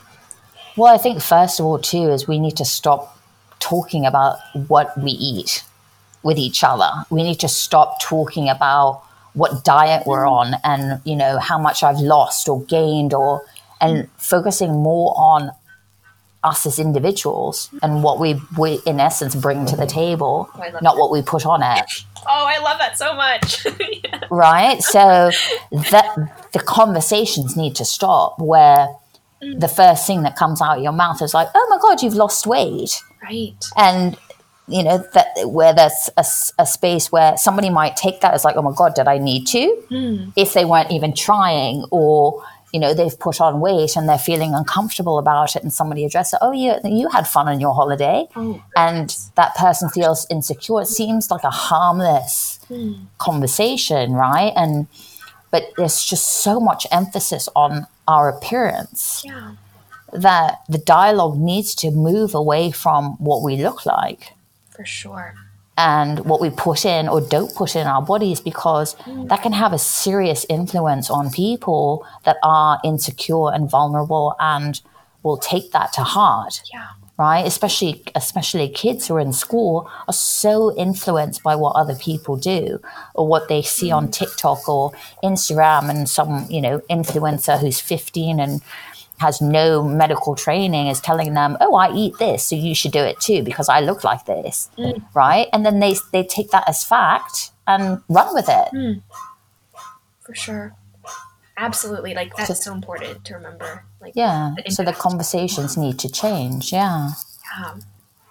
Well, 0.75 0.93
I 0.93 0.97
think 0.97 1.21
first 1.21 1.59
of 1.59 1.65
all 1.65 1.79
too 1.79 2.09
is 2.09 2.27
we 2.27 2.39
need 2.39 2.57
to 2.57 2.65
stop 2.65 3.19
talking 3.59 4.05
about 4.05 4.39
what 4.67 4.97
we 4.97 5.11
eat 5.11 5.63
with 6.23 6.37
each 6.37 6.63
other. 6.63 6.89
We 7.09 7.23
need 7.23 7.39
to 7.41 7.47
stop 7.47 8.01
talking 8.01 8.49
about 8.49 9.03
what 9.33 9.63
diet 9.63 10.05
we're 10.05 10.25
mm-hmm. 10.25 10.53
on 10.53 10.61
and 10.63 11.01
you 11.05 11.15
know 11.15 11.39
how 11.39 11.57
much 11.57 11.83
I've 11.83 11.99
lost 11.99 12.47
or 12.47 12.63
gained 12.63 13.13
or 13.13 13.45
and 13.81 14.09
focusing 14.17 14.71
more 14.71 15.13
on 15.17 15.51
us 16.43 16.65
as 16.65 16.77
individuals 16.77 17.69
and 17.81 18.03
what 18.03 18.19
we, 18.19 18.39
we 18.57 18.79
in 18.85 18.99
essence 18.99 19.35
bring 19.35 19.65
to 19.65 19.75
the 19.75 19.85
table, 19.85 20.49
oh, 20.53 20.59
love 20.59 20.81
not 20.81 20.97
what 20.97 21.11
we 21.11 21.21
put 21.21 21.45
on 21.45 21.61
it. 21.63 21.85
Oh, 22.27 22.45
I 22.47 22.59
love 22.59 22.79
that 22.79 22.97
so 22.97 23.15
much. 23.15 23.65
Yeah. 24.03 24.19
right? 24.29 24.81
So 24.81 25.31
that 25.71 26.49
the 26.51 26.59
conversations 26.59 27.55
need 27.55 27.75
to 27.75 27.85
stop 27.85 28.39
where 28.39 28.89
mm. 29.41 29.59
the 29.59 29.67
first 29.67 30.05
thing 30.05 30.23
that 30.23 30.35
comes 30.35 30.61
out 30.61 30.77
of 30.77 30.83
your 30.83 30.91
mouth 30.91 31.21
is 31.21 31.33
like, 31.33 31.47
"Oh 31.55 31.67
my 31.69 31.77
god, 31.81 32.01
you've 32.01 32.15
lost 32.15 32.45
weight," 32.45 33.01
Right. 33.23 33.55
and 33.77 34.17
you 34.67 34.81
know 34.81 35.03
that 35.13 35.27
where 35.45 35.73
there's 35.73 36.09
a 36.17 36.65
space 36.65 37.11
where 37.11 37.35
somebody 37.37 37.69
might 37.69 37.97
take 37.97 38.21
that 38.21 38.33
as 38.33 38.45
like, 38.45 38.55
"Oh 38.55 38.61
my 38.61 38.71
god, 38.73 38.95
did 38.95 39.07
I 39.07 39.17
need 39.17 39.45
to?" 39.47 39.67
Hmm. 39.89 40.29
If 40.37 40.53
they 40.53 40.63
weren't 40.63 40.91
even 40.91 41.13
trying, 41.13 41.85
or 41.91 42.43
you 42.71 42.79
know 42.79 42.93
they've 42.93 43.17
put 43.19 43.41
on 43.41 43.59
weight 43.59 43.97
and 43.97 44.07
they're 44.07 44.17
feeling 44.17 44.53
uncomfortable 44.53 45.17
about 45.17 45.57
it, 45.57 45.63
and 45.63 45.73
somebody 45.73 46.05
addresses, 46.05 46.39
"Oh, 46.41 46.53
you 46.53 46.75
you 46.85 47.09
had 47.09 47.27
fun 47.27 47.49
on 47.49 47.59
your 47.59 47.73
holiday," 47.73 48.25
Oh, 48.37 48.63
and 48.77 49.15
that 49.35 49.53
person 49.55 49.89
feels 49.89 50.25
insecure. 50.29 50.81
It 50.81 50.87
seems 50.87 51.29
like 51.29 51.43
a 51.43 51.49
harmless 51.49 52.59
hmm. 52.69 52.93
conversation, 53.17 54.13
right? 54.13 54.53
And 54.55 54.87
but 55.51 55.73
there's 55.75 56.03
just 56.05 56.41
so 56.41 56.61
much 56.61 56.87
emphasis 56.89 57.49
on 57.55 57.85
our 58.07 58.29
appearance 58.29 59.23
yeah. 59.25 59.55
that 60.13 60.61
the 60.69 60.79
dialogue 60.79 61.37
needs 61.37 61.75
to 61.75 61.91
move 61.91 62.33
away 62.33 62.71
from 62.71 63.17
what 63.19 63.43
we 63.43 63.57
look 63.57 63.85
like 63.85 64.31
For 64.83 64.87
sure. 65.01 65.33
and 65.77 66.19
what 66.29 66.39
we 66.39 66.49
put 66.51 66.85
in 66.85 67.07
or 67.09 67.19
don't 67.19 67.53
put 67.55 67.75
in 67.75 67.87
our 67.87 68.01
bodies 68.01 68.39
because 68.39 68.93
mm. 68.95 69.27
that 69.29 69.41
can 69.41 69.53
have 69.53 69.73
a 69.73 69.79
serious 69.79 70.45
influence 70.49 71.09
on 71.09 71.31
people 71.31 72.05
that 72.25 72.37
are 72.43 72.79
insecure 72.83 73.51
and 73.51 73.69
vulnerable 73.69 74.35
and 74.39 74.81
will 75.23 75.37
take 75.37 75.71
that 75.71 75.91
to 75.93 76.01
heart 76.03 76.61
Yeah. 76.71 76.89
right 77.17 77.43
especially 77.53 78.03
especially 78.13 78.69
kids 78.69 79.07
who 79.07 79.15
are 79.15 79.19
in 79.29 79.33
school 79.33 79.89
are 80.07 80.13
so 80.13 80.75
influenced 80.77 81.41
by 81.41 81.55
what 81.55 81.73
other 81.81 81.95
people 81.95 82.35
do 82.37 82.79
or 83.15 83.25
what 83.27 83.47
they 83.47 83.61
see 83.63 83.89
on 83.91 84.07
mm. 84.07 84.11
TikTok 84.11 84.61
or 84.69 84.91
Instagram 85.23 85.89
and 85.89 86.07
some 86.07 86.45
you 86.55 86.61
know 86.61 86.75
influencer 86.97 87.55
who's 87.59 87.79
15 87.79 88.39
and 88.39 88.61
has 89.25 89.41
no 89.41 89.65
medical 89.83 90.35
training 90.35 90.87
is 90.93 90.99
telling 91.09 91.33
them 91.33 91.57
oh 91.61 91.73
I 91.75 91.87
eat 92.01 92.13
this 92.19 92.39
so 92.47 92.55
you 92.55 92.75
should 92.79 92.91
do 92.99 93.03
it 93.11 93.19
too 93.27 93.39
because 93.49 93.69
I 93.69 93.79
look 93.79 94.03
like 94.03 94.25
this. 94.25 94.69
Right? 95.13 95.47
And 95.53 95.65
then 95.65 95.79
they 95.79 95.95
they 96.11 96.23
take 96.23 96.49
that 96.51 96.65
as 96.67 96.83
fact 96.83 97.51
and 97.65 97.83
run 98.09 98.33
with 98.33 98.49
it. 98.49 98.67
For 100.25 100.35
sure. 100.35 100.75
Absolutely. 101.57 102.13
Like 102.13 102.35
that's 102.35 102.49
Just- 102.49 102.63
so 102.63 102.73
important 102.73 103.25
to 103.25 103.35
remember. 103.35 103.85
Like 104.01 104.13
yeah. 104.15 104.53
the 104.55 104.71
so 104.71 104.83
the 104.83 104.93
conversations 104.93 105.77
need 105.77 105.97
to 105.99 106.09
change. 106.09 106.73
Yeah. 106.73 107.11
Um, 107.57 107.81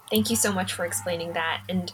thank 0.09 0.29
you 0.29 0.35
so 0.35 0.51
much 0.51 0.73
for 0.73 0.85
explaining 0.85 1.33
that. 1.33 1.63
And 1.69 1.91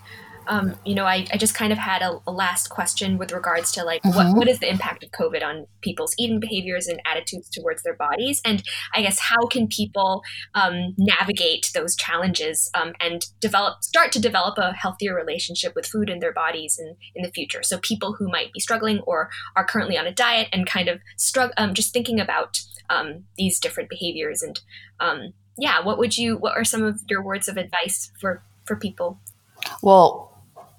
um, 0.49 0.75
you 0.83 0.95
know, 0.95 1.05
I, 1.05 1.25
I 1.31 1.37
just 1.37 1.53
kind 1.53 1.71
of 1.71 1.77
had 1.77 2.01
a, 2.01 2.19
a 2.27 2.31
last 2.31 2.69
question 2.69 3.17
with 3.17 3.31
regards 3.31 3.71
to 3.73 3.83
like 3.83 4.01
mm-hmm. 4.01 4.17
what, 4.17 4.35
what 4.35 4.47
is 4.49 4.59
the 4.59 4.69
impact 4.69 5.03
of 5.03 5.11
COVID 5.11 5.43
on 5.43 5.67
people's 5.81 6.13
eating 6.17 6.39
behaviors 6.39 6.87
and 6.87 6.99
attitudes 7.05 7.49
towards 7.49 7.83
their 7.83 7.95
bodies, 7.95 8.41
and 8.43 8.63
I 8.93 9.01
guess 9.01 9.19
how 9.19 9.45
can 9.47 9.67
people 9.67 10.23
um, 10.55 10.95
navigate 10.97 11.69
those 11.73 11.95
challenges 11.95 12.69
um, 12.73 12.93
and 12.99 13.25
develop 13.39 13.83
start 13.83 14.11
to 14.13 14.19
develop 14.19 14.57
a 14.57 14.73
healthier 14.73 15.15
relationship 15.15 15.75
with 15.75 15.85
food 15.85 16.09
and 16.09 16.21
their 16.21 16.33
bodies 16.33 16.79
in 16.79 16.95
in 17.15 17.23
the 17.23 17.31
future. 17.31 17.63
So 17.63 17.77
people 17.77 18.13
who 18.13 18.27
might 18.27 18.51
be 18.51 18.59
struggling 18.59 18.99
or 19.01 19.29
are 19.55 19.65
currently 19.65 19.97
on 19.97 20.07
a 20.07 20.11
diet 20.11 20.49
and 20.51 20.65
kind 20.65 20.89
of 20.89 20.99
struggle, 21.17 21.53
um, 21.57 21.73
just 21.73 21.93
thinking 21.93 22.19
about 22.19 22.61
um, 22.89 23.25
these 23.37 23.59
different 23.59 23.89
behaviors 23.89 24.41
and 24.41 24.59
um, 24.99 25.33
yeah, 25.59 25.81
what 25.81 25.97
would 25.97 26.17
you? 26.17 26.37
What 26.37 26.55
are 26.57 26.63
some 26.63 26.83
of 26.83 27.01
your 27.09 27.21
words 27.21 27.47
of 27.47 27.57
advice 27.57 28.11
for 28.19 28.41
for 28.65 28.75
people? 28.75 29.19
Well, 29.81 30.28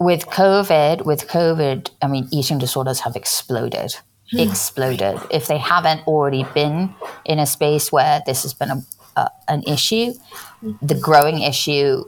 with 0.00 0.26
COVID, 0.26 1.04
with 1.04 1.28
COVID, 1.28 1.90
I 2.02 2.08
mean, 2.08 2.26
eating 2.32 2.58
disorders 2.58 3.00
have 3.00 3.14
exploded. 3.14 3.94
Hmm. 4.32 4.38
exploded. 4.38 5.18
If 5.30 5.48
they 5.48 5.58
haven't 5.58 6.06
already 6.06 6.44
been 6.54 6.94
in 7.24 7.40
a 7.40 7.46
space 7.46 7.90
where 7.90 8.22
this 8.26 8.42
has 8.42 8.54
been 8.54 8.70
a, 8.70 8.82
a, 9.16 9.30
an 9.48 9.64
issue, 9.64 10.12
the 10.80 10.94
growing 10.94 11.40
issue 11.42 12.04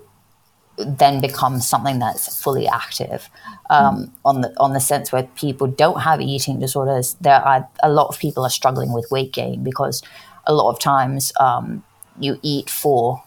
then 0.79 1.21
becomes 1.21 1.69
something 1.69 1.99
that's 1.99 2.41
fully 2.41 2.69
active. 2.69 3.29
Um, 3.71 4.13
on 4.25 4.41
the 4.41 4.55
on 4.59 4.73
the 4.73 4.81
sense 4.81 5.13
where 5.13 5.25
people 5.37 5.67
don't 5.67 6.01
have 6.01 6.21
eating 6.21 6.61
disorders, 6.61 7.15
there 7.21 7.41
are 7.41 7.69
a 7.83 7.91
lot 7.91 8.09
of 8.09 8.19
people 8.19 8.45
are 8.45 8.51
struggling 8.51 8.93
with 8.93 9.11
weight 9.11 9.33
gain 9.33 9.63
because 9.65 10.03
a 10.47 10.55
lot 10.55 10.71
of 10.71 10.79
times 10.79 11.33
um, 11.41 11.83
you 12.19 12.39
eat 12.43 12.71
for 12.71 13.23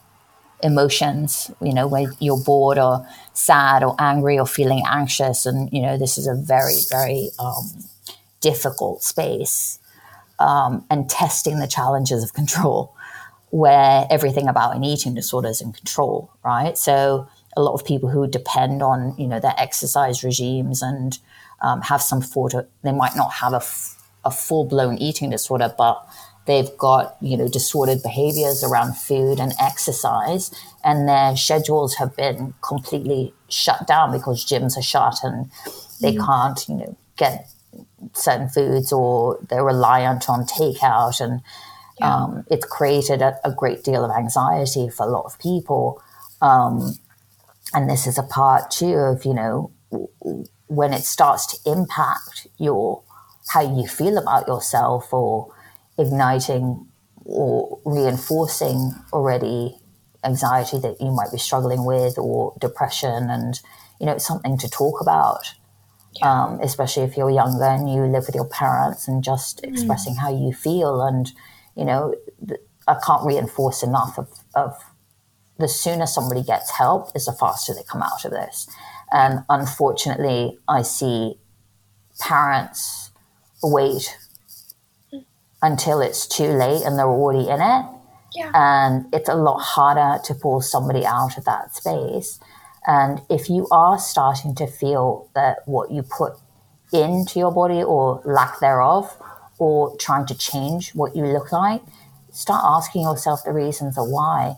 emotions, 0.66 1.52
you 1.62 1.74
know, 1.74 1.88
when 1.88 2.06
you're 2.20 2.44
bored 2.44 2.78
or 2.78 3.08
sad 3.34 3.84
or 3.84 3.96
angry 4.00 4.38
or 4.40 4.48
feeling 4.48 4.84
anxious. 5.00 5.46
And, 5.46 5.70
you 5.72 5.82
know, 5.82 5.98
this 5.98 6.18
is 6.18 6.28
a 6.28 6.36
very, 6.36 6.78
very 6.90 7.30
um, 7.40 7.66
difficult 8.42 9.04
space. 9.04 9.80
Um, 10.38 10.84
and 10.90 11.10
testing 11.10 11.60
the 11.60 11.68
challenges 11.68 12.22
of 12.22 12.34
control, 12.34 12.94
where 13.52 14.06
everything 14.10 14.50
about 14.50 14.76
an 14.76 14.84
eating 14.84 15.16
disorder 15.16 15.48
is 15.48 15.62
in 15.62 15.72
control, 15.72 16.30
right? 16.44 16.78
So 16.78 17.30
a 17.56 17.62
lot 17.62 17.74
of 17.74 17.86
people 17.86 18.10
who 18.10 18.28
depend 18.28 18.84
on, 18.84 19.16
you 19.18 19.28
know, 19.28 19.40
their 19.40 19.56
exercise 19.58 20.26
regimes 20.26 20.82
and 20.82 21.18
um, 21.62 21.82
have 21.84 22.02
some 22.02 22.22
sort 22.22 22.54
they 22.84 22.92
might 22.92 23.16
not 23.16 23.32
have 23.32 23.54
a, 23.54 23.64
f- 23.64 23.96
a 24.26 24.32
full 24.32 24.66
blown 24.66 24.98
eating 24.98 25.30
disorder, 25.30 25.74
but 25.78 26.06
They've 26.46 26.70
got, 26.78 27.18
you 27.22 27.38
know, 27.38 27.48
disordered 27.48 28.04
behaviors 28.04 28.64
around 28.64 28.98
food 28.98 29.40
and 29.40 29.54
exercise, 29.60 30.52
and 30.84 31.08
their 31.08 31.36
schedules 31.36 31.96
have 31.96 32.16
been 32.16 32.54
completely 32.62 33.34
shut 33.50 33.88
down 33.88 34.12
because 34.12 34.46
gyms 34.46 34.78
are 34.78 34.84
shut 34.84 35.24
and 35.24 35.50
they 36.02 36.14
mm. 36.14 36.26
can't, 36.26 36.68
you 36.70 36.76
know, 36.76 36.98
get 37.18 37.50
certain 38.14 38.48
foods 38.48 38.92
or 38.94 39.40
they're 39.50 39.64
reliant 39.64 40.30
on 40.30 40.46
takeout. 40.46 41.20
And 41.20 41.42
yeah. 42.00 42.16
um, 42.16 42.46
it's 42.50 42.66
created 42.66 43.22
a, 43.22 43.38
a, 43.44 43.52
great 43.52 43.84
deal 43.84 44.06
of 44.06 44.12
anxiety 44.12 44.90
for 44.90 45.06
a 45.06 45.10
lot 45.10 45.26
of 45.26 45.40
people. 45.40 46.02
Um, 46.42 46.96
and 47.74 47.90
this 47.90 48.06
is 48.06 48.18
a 48.18 48.24
part 48.24 48.70
too 48.70 48.94
of, 48.94 49.26
you 49.26 49.34
know, 49.34 49.72
when 50.68 50.94
it 50.94 51.04
starts 51.04 51.46
to 51.48 51.72
impact 51.72 52.48
your 52.58 53.02
how 53.50 53.62
you 53.62 53.88
feel 53.88 54.18
about 54.18 54.48
yourself 54.48 55.14
or 55.14 55.54
igniting 55.98 56.88
or 57.26 57.80
reinforcing 57.86 58.94
already 59.12 59.78
anxiety 60.24 60.80
that 60.80 61.00
you 61.00 61.12
might 61.12 61.32
be 61.32 61.38
struggling 61.38 61.86
with 61.86 62.18
or 62.18 62.54
depression 62.60 63.30
and 63.30 63.60
you 64.00 64.06
know 64.06 64.14
it's 64.14 64.28
something 64.28 64.58
to 64.58 64.70
talk 64.70 65.02
about 65.02 65.54
yeah. 66.16 66.44
um, 66.44 66.60
especially 66.62 67.04
if 67.04 67.16
you're 67.16 67.30
younger 67.30 67.66
and 67.66 67.92
you 67.92 68.02
live 68.02 68.26
with 68.26 68.36
your 68.36 68.48
parents 68.48 69.08
and 69.08 69.24
just 69.24 69.62
mm. 69.62 69.72
expressing 69.72 70.16
how 70.16 70.30
you 70.30 70.52
feel 70.52 71.02
and 71.02 71.32
you 71.76 71.86
know 71.86 72.14
i 72.88 72.96
can't 73.06 73.26
reinforce 73.26 73.84
enough 73.84 74.18
of, 74.18 74.28
of 74.56 74.74
the 75.58 75.68
sooner 75.68 76.06
somebody 76.06 76.44
gets 76.44 76.72
help 76.72 77.10
is 77.16 77.26
the 77.26 77.32
faster 77.32 77.74
they 77.74 77.84
come 77.90 78.02
out 78.02 78.26
of 78.26 78.32
this 78.32 78.68
and 79.12 79.40
unfortunately 79.50 80.58
i 80.68 80.82
see 80.82 81.36
parents 82.20 83.12
wait 83.64 84.18
until 85.66 86.02
it's 86.02 86.28
too 86.28 86.48
late 86.48 86.84
and 86.84 86.98
they're 86.98 87.08
already 87.08 87.50
in 87.50 87.62
it. 87.62 87.86
Yeah. 88.34 88.52
And 88.54 89.06
it's 89.14 89.30
a 89.30 89.36
lot 89.36 89.60
harder 89.60 90.22
to 90.26 90.34
pull 90.34 90.62
somebody 90.62 91.06
out 91.06 91.38
of 91.38 91.46
that 91.46 91.74
space. 91.74 92.40
And 92.86 93.22
if 93.30 93.50
you 93.50 93.68
are 93.72 93.98
starting 93.98 94.54
to 94.56 94.68
feel 94.68 95.30
that 95.34 95.60
what 95.66 95.92
you 95.92 96.04
put 96.04 96.34
into 96.94 97.40
your 97.40 97.52
body 97.52 97.82
or 97.82 98.22
lack 98.26 98.60
thereof, 98.60 99.18
or 99.58 99.96
trying 99.98 100.26
to 100.28 100.38
change 100.38 100.92
what 100.92 101.16
you 101.16 101.26
look 101.26 101.52
like, 101.52 101.82
start 102.32 102.62
asking 102.64 103.04
yourself 103.04 103.40
the 103.46 103.54
reasons 103.54 103.98
of 103.98 104.08
why. 104.08 104.56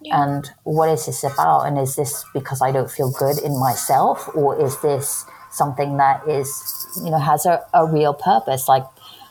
Yeah. 0.00 0.22
And 0.22 0.50
what 0.62 0.88
is 0.88 1.06
this 1.06 1.24
about? 1.24 1.62
And 1.62 1.76
is 1.78 1.96
this 1.96 2.24
because 2.32 2.62
I 2.62 2.70
don't 2.70 2.90
feel 2.90 3.10
good 3.10 3.38
in 3.38 3.58
myself? 3.58 4.28
Or 4.34 4.60
is 4.64 4.80
this 4.80 5.24
something 5.50 5.96
that 5.96 6.26
is, 6.28 6.46
you 7.02 7.10
know, 7.10 7.18
has 7.18 7.46
a, 7.46 7.60
a 7.74 7.84
real 7.84 8.14
purpose? 8.14 8.68
Like 8.68 8.84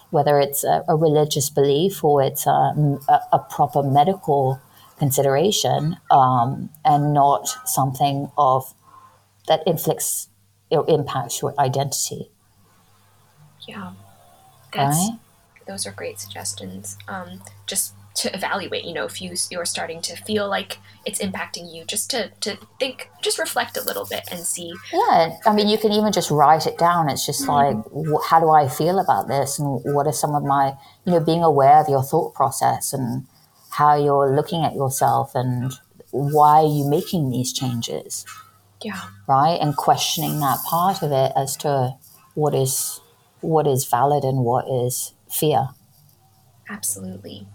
whether 0.10 0.40
it's 0.40 0.64
a, 0.64 0.84
a 0.88 0.96
religious 0.96 1.50
belief 1.50 2.04
or 2.04 2.22
it's 2.22 2.48
a, 2.48 3.00
a, 3.32 3.40
proper 3.50 3.84
medical 3.84 4.62
consideration 4.98 5.98
um, 6.12 6.70
and 6.86 7.14
not 7.14 7.48
something 7.66 8.32
of 8.38 8.74
that 9.48 9.62
inflicts 9.68 10.30
or 10.72 10.86
impacts 10.88 11.42
your 11.42 11.54
identity. 11.60 12.30
Yeah, 13.68 13.94
that's 14.74 15.10
right? 15.10 15.20
those 15.68 15.86
are 15.86 15.92
great 15.92 16.20
suggestions. 16.20 16.98
Um, 17.08 17.44
just 17.66 17.94
to 18.18 18.34
evaluate 18.36 18.84
you 18.84 18.94
know 18.94 19.06
if 19.06 19.22
you 19.22 19.36
you're 19.52 19.66
starting 19.66 20.02
to 20.02 20.16
feel 20.16 20.50
like 20.50 20.80
it's 21.06 21.20
impacting 21.20 21.72
you 21.74 21.86
just 21.86 22.10
to 22.10 22.30
to 22.40 22.58
think 22.80 23.10
just 23.22 23.38
reflect 23.38 23.78
a 23.78 23.84
little 23.84 24.06
bit 24.06 24.28
and 24.32 24.40
see. 24.42 24.74
Yeah 24.92 25.38
i 25.46 25.54
mean 25.54 25.68
you 25.68 25.78
can 25.78 25.92
even 25.92 26.12
just 26.12 26.32
write 26.32 26.66
it 26.66 26.78
down. 26.78 27.10
It's 27.10 27.26
just 27.26 27.46
mm-hmm. 27.46 28.12
like 28.12 28.24
how 28.30 28.40
do 28.40 28.50
i 28.50 28.68
feel 28.68 29.00
about 29.00 29.28
this? 29.28 29.60
And 29.60 29.82
what 29.94 30.08
are 30.08 30.14
some 30.14 30.34
of 30.36 30.44
my 30.44 30.74
you 31.06 31.14
know 31.14 31.20
being 31.20 31.44
aware 31.44 31.78
of 31.78 31.88
your 31.88 32.04
thought 32.04 32.34
process 32.34 32.92
and 32.92 33.28
how 33.70 33.96
you're 33.96 34.36
looking 34.36 34.64
at 34.64 34.74
yourself 34.74 35.36
and 35.36 35.74
why 36.10 36.62
are 36.64 36.76
you 36.78 36.90
making 36.90 37.30
these 37.30 37.54
changes? 37.54 38.26
Yeah. 38.84 39.02
Right? 39.28 39.60
And 39.62 39.76
questioning 39.76 40.40
that 40.40 40.60
part 40.66 41.04
of 41.04 41.12
it 41.12 41.32
as 41.36 41.56
to 41.58 41.96
what 42.34 42.56
is 42.56 43.00
what 43.42 43.68
is 43.68 43.86
valid 43.86 44.24
and 44.24 44.40
what 44.40 44.66
is 44.68 45.14
fear. 45.30 45.70
Absolutely 46.70 47.48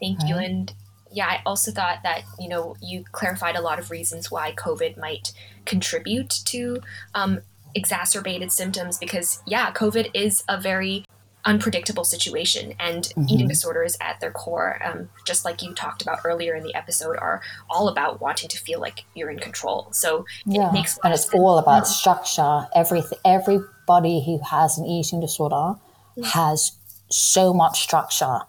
Thank 0.00 0.20
you. 0.26 0.36
And 0.36 0.72
yeah, 1.10 1.26
I 1.26 1.42
also 1.46 1.70
thought 1.70 2.02
that, 2.02 2.22
you 2.38 2.48
know, 2.48 2.76
you 2.80 3.04
clarified 3.12 3.56
a 3.56 3.60
lot 3.60 3.78
of 3.78 3.90
reasons 3.90 4.30
why 4.30 4.52
COVID 4.52 4.98
might 4.98 5.32
contribute 5.64 6.30
to 6.46 6.80
um, 7.14 7.40
exacerbated 7.74 8.52
symptoms 8.52 8.98
because, 8.98 9.42
yeah, 9.46 9.72
COVID 9.72 10.10
is 10.14 10.44
a 10.48 10.60
very 10.60 11.04
unpredictable 11.46 12.04
situation 12.04 12.74
and 12.80 13.04
mm-hmm. 13.04 13.28
eating 13.30 13.48
disorders 13.48 13.96
at 14.00 14.18
their 14.20 14.32
core 14.32 14.82
um, 14.84 15.08
just 15.24 15.44
like 15.44 15.62
you 15.62 15.72
talked 15.74 16.02
about 16.02 16.18
earlier 16.24 16.56
in 16.56 16.64
the 16.64 16.74
episode 16.74 17.16
are 17.16 17.40
all 17.70 17.88
about 17.88 18.20
wanting 18.20 18.48
to 18.48 18.58
feel 18.58 18.80
like 18.80 19.04
you're 19.14 19.30
in 19.30 19.38
control 19.38 19.86
so 19.92 20.26
yeah. 20.44 20.68
it 20.68 20.72
makes 20.72 20.98
and 21.04 21.14
it's 21.14 21.30
sense. 21.30 21.34
all 21.34 21.58
about 21.58 21.86
structure 21.86 22.66
every 22.74 23.00
everybody 23.24 24.24
who 24.26 24.40
has 24.40 24.76
an 24.76 24.84
eating 24.86 25.20
disorder 25.20 25.54
mm-hmm. 25.54 26.22
has 26.24 26.72
so 27.10 27.54
much 27.54 27.80
structure 27.80 28.40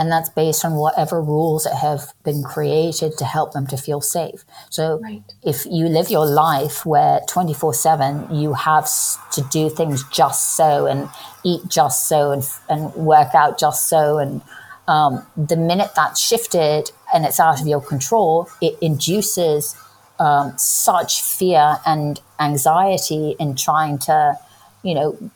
and 0.00 0.10
that's 0.10 0.30
based 0.30 0.64
on 0.64 0.76
whatever 0.76 1.20
rules 1.20 1.64
that 1.64 1.76
have 1.76 2.14
been 2.24 2.42
created 2.42 3.18
to 3.18 3.24
help 3.26 3.52
them 3.52 3.66
to 3.66 3.76
feel 3.76 4.00
safe. 4.00 4.44
So 4.70 4.98
right. 5.00 5.22
if 5.42 5.66
you 5.66 5.88
live 5.88 6.08
your 6.08 6.24
life 6.24 6.86
where 6.86 7.20
24 7.28 7.74
7 7.74 8.34
you 8.34 8.54
have 8.54 8.88
to 9.32 9.42
do 9.52 9.68
things 9.68 10.02
just 10.04 10.56
so 10.56 10.86
and 10.86 11.10
eat 11.44 11.60
just 11.68 12.08
so 12.08 12.30
and, 12.30 12.42
and 12.70 12.94
work 12.94 13.34
out 13.34 13.58
just 13.58 13.90
so, 13.90 14.16
and 14.16 14.40
um, 14.88 15.26
the 15.36 15.56
minute 15.56 15.90
that's 15.94 16.18
shifted 16.18 16.90
and 17.12 17.26
it's 17.26 17.38
out 17.38 17.60
of 17.60 17.66
your 17.66 17.82
control, 17.82 18.48
it 18.62 18.78
induces 18.80 19.76
um, 20.18 20.56
such 20.56 21.20
fear 21.22 21.76
and 21.84 22.22
anxiety 22.38 23.36
in 23.38 23.54
trying 23.54 23.98
to, 23.98 24.38
you 24.82 24.94
know, 24.94 25.30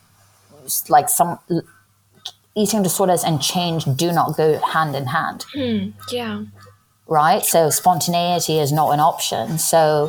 like 0.89 1.07
some 1.07 1.37
eating 2.55 2.83
disorders 2.83 3.23
and 3.23 3.41
change 3.41 3.85
do 3.85 4.11
not 4.11 4.37
go 4.37 4.57
hand 4.59 4.95
in 4.95 5.07
hand. 5.07 5.45
Mm, 5.55 5.93
yeah. 6.11 6.45
Right? 7.07 7.43
So 7.43 7.69
spontaneity 7.69 8.59
is 8.59 8.71
not 8.71 8.91
an 8.91 8.99
option. 8.99 9.57
So 9.57 10.07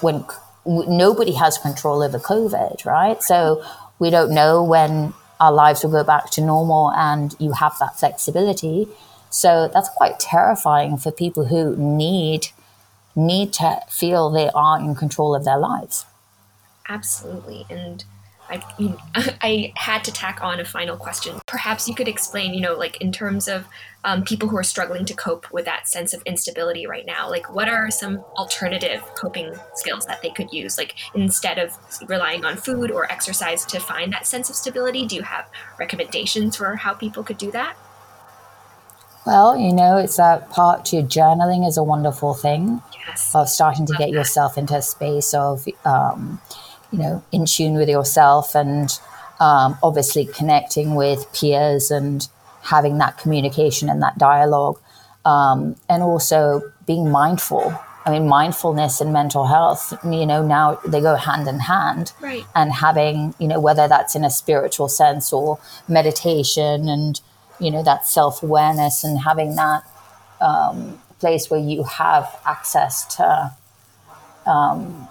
when 0.00 0.24
nobody 0.66 1.32
has 1.32 1.58
control 1.58 2.02
over 2.02 2.18
COVID, 2.18 2.84
right? 2.84 3.22
So 3.22 3.64
we 3.98 4.10
don't 4.10 4.32
know 4.32 4.62
when 4.62 5.12
our 5.40 5.52
lives 5.52 5.84
will 5.84 5.90
go 5.90 6.04
back 6.04 6.30
to 6.30 6.40
normal 6.40 6.90
and 6.92 7.34
you 7.38 7.52
have 7.52 7.76
that 7.80 7.98
flexibility. 7.98 8.88
So 9.30 9.68
that's 9.72 9.88
quite 9.90 10.18
terrifying 10.18 10.96
for 10.96 11.10
people 11.10 11.46
who 11.46 11.76
need 11.76 12.48
need 13.16 13.52
to 13.52 13.80
feel 13.88 14.28
they 14.30 14.50
are 14.54 14.80
in 14.80 14.94
control 14.94 15.36
of 15.36 15.44
their 15.44 15.58
lives. 15.58 16.04
Absolutely. 16.88 17.64
And 17.70 18.04
I, 18.48 18.62
I 19.42 19.72
had 19.76 20.04
to 20.04 20.12
tack 20.12 20.40
on 20.42 20.60
a 20.60 20.64
final 20.64 20.96
question. 20.96 21.40
Perhaps 21.46 21.88
you 21.88 21.94
could 21.94 22.08
explain, 22.08 22.54
you 22.54 22.60
know, 22.60 22.74
like 22.74 23.00
in 23.00 23.12
terms 23.12 23.48
of 23.48 23.66
um, 24.04 24.22
people 24.22 24.48
who 24.48 24.56
are 24.58 24.62
struggling 24.64 25.04
to 25.06 25.14
cope 25.14 25.50
with 25.50 25.64
that 25.64 25.88
sense 25.88 26.12
of 26.12 26.22
instability 26.26 26.86
right 26.86 27.06
now, 27.06 27.28
like 27.30 27.52
what 27.54 27.68
are 27.68 27.90
some 27.90 28.18
alternative 28.36 29.02
coping 29.18 29.54
skills 29.74 30.04
that 30.06 30.20
they 30.20 30.30
could 30.30 30.52
use? 30.52 30.76
Like 30.76 30.94
instead 31.14 31.58
of 31.58 31.72
relying 32.08 32.44
on 32.44 32.56
food 32.56 32.90
or 32.90 33.10
exercise 33.10 33.64
to 33.66 33.80
find 33.80 34.12
that 34.12 34.26
sense 34.26 34.50
of 34.50 34.56
stability, 34.56 35.06
do 35.06 35.16
you 35.16 35.22
have 35.22 35.48
recommendations 35.78 36.56
for 36.56 36.76
how 36.76 36.92
people 36.92 37.22
could 37.24 37.38
do 37.38 37.50
that? 37.52 37.76
Well, 39.26 39.56
you 39.58 39.72
know, 39.72 39.96
it's 39.96 40.18
that 40.18 40.50
part 40.50 40.84
to 40.86 40.96
journaling 40.96 41.66
is 41.66 41.78
a 41.78 41.82
wonderful 41.82 42.34
thing 42.34 42.82
Yes. 43.06 43.34
of 43.34 43.48
starting 43.48 43.86
to 43.86 43.92
Love 43.92 43.98
get 43.98 44.06
that. 44.06 44.12
yourself 44.12 44.58
into 44.58 44.76
a 44.76 44.82
space 44.82 45.32
of, 45.32 45.66
um, 45.86 46.40
you 46.94 47.02
know, 47.02 47.24
in 47.32 47.44
tune 47.44 47.74
with 47.74 47.88
yourself 47.88 48.54
and 48.54 49.00
um, 49.40 49.76
obviously 49.82 50.26
connecting 50.26 50.94
with 50.94 51.26
peers 51.32 51.90
and 51.90 52.28
having 52.62 52.98
that 52.98 53.18
communication 53.18 53.90
and 53.90 54.00
that 54.00 54.16
dialogue. 54.16 54.78
Um, 55.24 55.74
and 55.88 56.02
also 56.02 56.60
being 56.86 57.10
mindful. 57.10 57.74
I 58.06 58.10
mean, 58.10 58.28
mindfulness 58.28 59.00
and 59.00 59.12
mental 59.12 59.46
health, 59.46 59.94
you 60.04 60.26
know, 60.26 60.46
now 60.46 60.78
they 60.86 61.00
go 61.00 61.14
hand 61.16 61.48
in 61.48 61.60
hand. 61.60 62.12
Right. 62.20 62.44
And 62.54 62.70
having, 62.70 63.34
you 63.38 63.48
know, 63.48 63.58
whether 63.58 63.88
that's 63.88 64.14
in 64.14 64.22
a 64.22 64.30
spiritual 64.30 64.88
sense 64.88 65.32
or 65.32 65.58
meditation 65.88 66.88
and, 66.88 67.20
you 67.58 67.70
know, 67.70 67.82
that 67.82 68.06
self 68.06 68.42
awareness 68.42 69.02
and 69.02 69.18
having 69.20 69.56
that 69.56 69.82
um, 70.42 71.00
place 71.18 71.50
where 71.50 71.60
you 71.60 71.84
have 71.84 72.38
access 72.44 73.16
to 73.16 73.50
um, 74.46 75.08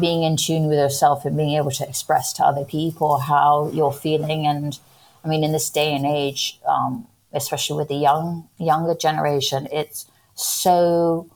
being 0.00 0.22
in 0.22 0.36
tune 0.36 0.66
with 0.66 0.78
yourself 0.78 1.24
and 1.24 1.36
being 1.36 1.56
able 1.56 1.70
to 1.70 1.88
express 1.88 2.32
to 2.34 2.44
other 2.44 2.64
people 2.64 3.18
how 3.18 3.70
you're 3.72 3.92
feeling. 3.92 4.46
And 4.46 4.78
I 5.24 5.28
mean, 5.28 5.44
in 5.44 5.52
this 5.52 5.70
day 5.70 5.94
and 5.94 6.04
age, 6.04 6.58
um, 6.66 7.06
especially 7.32 7.76
with 7.76 7.88
the 7.88 7.94
young 7.96 8.48
younger 8.58 8.94
generation, 8.94 9.68
it's 9.70 10.06
so 10.34 11.30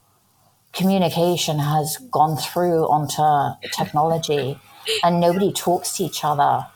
communication 0.73 1.59
has 1.59 1.97
gone 2.11 2.37
through 2.37 2.89
onto 2.89 3.57
technology, 3.73 4.59
and 5.05 5.21
nobody 5.21 5.53
talks 5.53 5.97
to 5.97 6.05
each 6.05 6.25
other. 6.25 6.67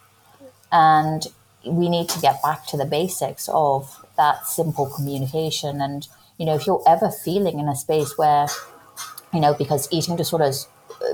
And 0.71 1.27
we 1.65 1.89
need 1.89 2.09
to 2.11 2.21
get 2.21 2.43
back 2.43 2.67
to 2.67 2.77
the 2.77 2.85
basics 2.85 3.49
of 3.53 4.05
that 4.17 4.47
simple 4.47 4.87
communication. 4.87 5.81
And 5.81 6.07
you 6.39 6.47
know, 6.47 6.55
if 6.55 6.67
you're 6.67 6.83
ever 6.87 7.11
feeling 7.11 7.59
in 7.59 7.69
a 7.69 7.77
space 7.77 8.17
where 8.17 8.47
you 9.33 9.41
know, 9.41 9.53
because 9.53 9.89
eating 9.91 10.15
disorders, 10.15 10.69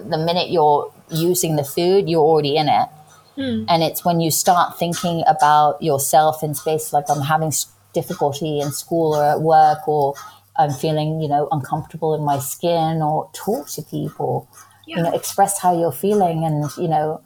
the 0.08 0.18
minute 0.18 0.50
you're 0.50 0.92
using 1.10 1.56
the 1.56 1.64
food, 1.64 2.08
you're 2.08 2.22
already 2.22 2.56
in 2.56 2.68
it. 2.68 2.88
Hmm. 3.36 3.64
And 3.68 3.82
it's 3.82 4.04
when 4.04 4.20
you 4.20 4.30
start 4.30 4.78
thinking 4.78 5.22
about 5.26 5.82
yourself 5.82 6.42
in 6.42 6.54
space, 6.54 6.92
like 6.92 7.08
I'm 7.08 7.22
having 7.22 7.52
difficulty 7.94 8.60
in 8.60 8.72
school 8.72 9.14
or 9.14 9.24
at 9.24 9.40
work, 9.40 9.86
or 9.88 10.14
I'm 10.56 10.72
feeling, 10.72 11.20
you 11.20 11.28
know, 11.28 11.48
uncomfortable 11.50 12.14
in 12.14 12.22
my 12.22 12.38
skin, 12.38 13.02
or 13.02 13.30
talk 13.32 13.68
to 13.70 13.82
people, 13.82 14.48
you 14.86 14.96
know, 14.96 15.12
express 15.14 15.60
how 15.60 15.78
you're 15.78 15.92
feeling. 15.92 16.44
And, 16.44 16.70
you 16.76 16.88
know, 16.88 17.22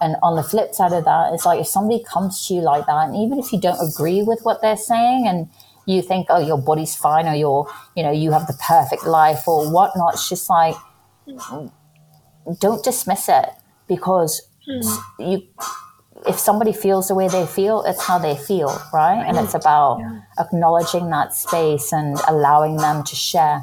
and 0.00 0.16
on 0.22 0.36
the 0.36 0.42
flip 0.42 0.74
side 0.74 0.92
of 0.92 1.04
that, 1.04 1.34
it's 1.34 1.44
like 1.44 1.60
if 1.60 1.66
somebody 1.66 2.02
comes 2.04 2.46
to 2.46 2.54
you 2.54 2.60
like 2.60 2.86
that, 2.86 3.08
and 3.08 3.16
even 3.16 3.38
if 3.38 3.52
you 3.52 3.60
don't 3.60 3.80
agree 3.80 4.22
with 4.22 4.40
what 4.42 4.62
they're 4.62 4.76
saying, 4.76 5.26
and 5.26 5.48
you 5.86 6.02
think, 6.02 6.26
oh, 6.30 6.38
your 6.38 6.58
body's 6.58 6.94
fine, 6.94 7.26
or 7.26 7.34
you're, 7.34 7.70
you 7.96 8.02
know, 8.02 8.12
you 8.12 8.30
have 8.32 8.46
the 8.46 8.58
perfect 8.66 9.06
life, 9.06 9.46
or 9.48 9.70
whatnot, 9.70 10.14
it's 10.14 10.28
just 10.28 10.48
like, 10.48 10.76
hmm. 11.26 11.66
Don't 12.60 12.82
dismiss 12.84 13.28
it 13.28 13.46
because 13.86 14.42
hmm. 14.66 14.80
you, 15.18 15.42
if 16.26 16.38
somebody 16.38 16.72
feels 16.72 17.08
the 17.08 17.14
way 17.14 17.28
they 17.28 17.46
feel, 17.46 17.82
it's 17.82 18.02
how 18.02 18.18
they 18.18 18.36
feel, 18.36 18.80
right? 18.92 19.22
And 19.26 19.36
it's 19.36 19.54
about 19.54 19.98
Yeah. 20.00 20.20
acknowledging 20.38 21.10
that 21.10 21.34
space 21.34 21.92
and 21.92 22.18
allowing 22.26 22.76
them 22.76 23.04
to 23.04 23.16
share. 23.16 23.62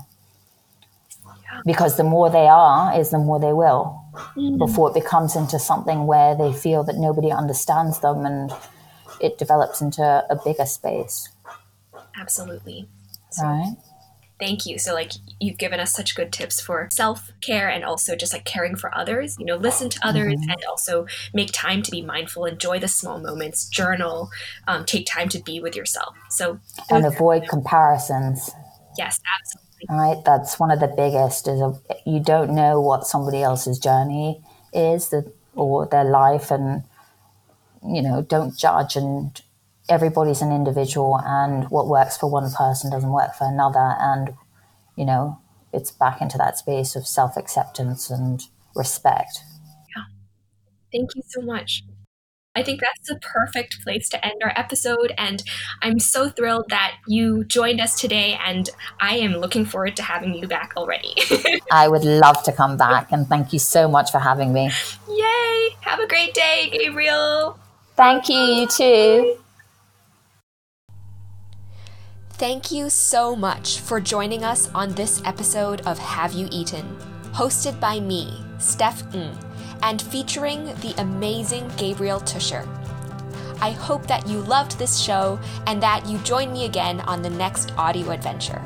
Because 1.66 1.96
the 1.96 2.04
more 2.04 2.30
they 2.30 2.48
are, 2.48 2.94
is 3.00 3.12
the 3.12 3.18
more 3.18 3.40
they 3.40 3.54
will 3.54 4.02
hmm. 4.36 4.58
before 4.58 4.90
it 4.90 4.94
becomes 4.94 5.36
into 5.36 5.58
something 5.60 6.06
where 6.06 6.36
they 6.36 6.52
feel 6.52 6.84
that 6.84 6.98
nobody 6.98 7.32
understands 7.32 8.00
them 8.00 8.26
and 8.26 8.52
it 9.22 9.38
develops 9.38 9.82
into 9.82 10.04
a 10.30 10.36
bigger 10.36 10.66
space, 10.66 11.30
Absolutely. 12.20 12.88
So 13.32 13.44
right? 13.44 13.76
Thank 14.40 14.66
you. 14.66 14.78
So 14.78 14.94
like 14.94 15.12
you've 15.40 15.58
given 15.58 15.80
us 15.80 15.94
such 15.94 16.16
good 16.16 16.34
tips 16.34 16.60
for 16.60 16.90
self-care 16.92 17.70
and 17.70 17.84
also 17.86 18.16
just 18.16 18.34
like 18.34 18.46
caring 18.46 18.76
for 18.76 18.96
others, 18.96 19.38
you 19.40 19.46
know, 19.46 19.56
listen 19.56 19.90
to 19.90 20.00
others 20.04 20.34
and 20.34 20.58
also 20.70 21.08
make 21.34 21.52
time 21.54 21.82
to 21.84 21.92
be 21.92 22.02
mindful, 22.02 22.46
enjoy 22.46 22.80
the 22.80 22.88
small 22.88 23.20
moments, 23.20 23.68
journal, 23.70 24.30
um, 24.68 24.86
take 24.86 25.06
time 25.06 25.30
to 25.30 25.40
be 25.40 25.60
with 25.60 25.76
yourself. 25.76 26.16
So 26.30 26.60
And 26.90 27.06
avoid 27.06 27.48
comparisons, 27.48 28.52
yes, 28.98 29.20
absolutely. 29.40 29.88
right? 29.90 30.24
That's 30.26 30.60
one 30.60 30.72
of 30.72 30.80
the 30.80 30.88
biggest 30.88 31.48
is 31.48 31.62
a, 31.62 31.74
you 32.06 32.20
don't 32.20 32.54
know 32.54 32.82
what 32.82 33.08
somebody 33.08 33.42
else's 33.42 33.80
journey 33.80 34.42
is 34.74 35.10
the, 35.10 35.32
or 35.54 35.86
their 35.86 36.04
life 36.04 36.52
and, 36.52 36.84
you 37.88 38.02
know, 38.02 38.22
don't 38.22 38.58
judge 38.58 38.98
and 38.98 39.42
everybody's 39.90 40.42
an 40.42 40.52
individual 40.52 41.20
and 41.24 41.70
what 41.70 41.88
works 41.88 42.18
for 42.18 42.30
one 42.30 42.50
person 42.52 42.92
doesn't 42.92 43.12
work 43.12 43.36
for 43.36 43.48
another. 43.48 43.96
And, 44.00 44.36
you 44.96 45.06
know, 45.06 45.40
it's 45.74 45.92
back 45.92 46.22
into 46.22 46.38
that 46.38 46.58
space 46.58 46.96
of 46.96 47.08
self 47.08 47.38
acceptance 47.38 48.10
and 48.10 48.42
respect. 48.76 49.40
Yeah 49.96 50.04
thank 50.96 51.16
you 51.16 51.22
so 51.26 51.42
much. 51.42 51.84
I 52.58 52.64
think 52.64 52.80
that's 52.80 53.10
the 53.10 53.20
perfect 53.20 53.84
place 53.84 54.08
to 54.10 54.26
end 54.26 54.42
our 54.42 54.54
episode. 54.56 55.14
And 55.18 55.44
I'm 55.82 56.00
so 56.00 56.30
thrilled 56.30 56.70
that 56.70 56.96
you 57.06 57.44
joined 57.44 57.82
us 57.82 58.00
today. 58.00 58.40
And 58.46 58.70
I 59.02 59.18
am 59.18 59.34
looking 59.34 59.66
forward 59.66 59.98
to 59.98 60.04
having 60.04 60.34
you 60.34 60.48
back 60.48 60.72
already. 60.78 61.14
I 61.72 61.90
would 61.90 62.06
love 62.06 62.44
to 62.44 62.54
come 62.54 62.78
back 62.78 63.12
and 63.12 63.28
thank 63.28 63.52
you 63.52 63.60
so 63.60 63.90
much 63.90 64.10
for 64.10 64.20
having 64.20 64.54
me. 64.54 64.72
Yay! 65.10 65.70
Have 65.82 66.00
a 66.00 66.08
great 66.08 66.34
day, 66.34 66.70
Gabriel. 66.72 67.60
Thank 67.98 68.30
you, 68.30 68.40
you 68.40 68.68
too. 68.68 69.45
Thank 72.38 72.70
you 72.70 72.90
so 72.90 73.34
much 73.34 73.80
for 73.80 74.02
joining 74.02 74.44
us 74.44 74.70
on 74.76 74.92
this 74.92 75.22
episode 75.24 75.80
of 75.88 75.98
Have 75.98 76.34
You 76.34 76.50
Eaten, 76.52 76.98
hosted 77.32 77.80
by 77.80 78.02
me, 78.02 78.44
Steph 78.58 79.04
Ng, 79.16 79.32
and 79.82 80.02
featuring 80.02 80.66
the 80.82 80.94
amazing 80.98 81.72
Gabriel 81.78 82.20
Tusher. 82.20 82.68
I 83.62 83.72
hope 83.72 84.06
that 84.08 84.28
you 84.28 84.40
loved 84.40 84.78
this 84.78 85.00
show 85.00 85.40
and 85.66 85.82
that 85.82 86.06
you 86.08 86.18
join 86.20 86.52
me 86.52 86.66
again 86.66 87.00
on 87.00 87.22
the 87.22 87.30
next 87.30 87.72
audio 87.78 88.12
adventure. 88.12 88.62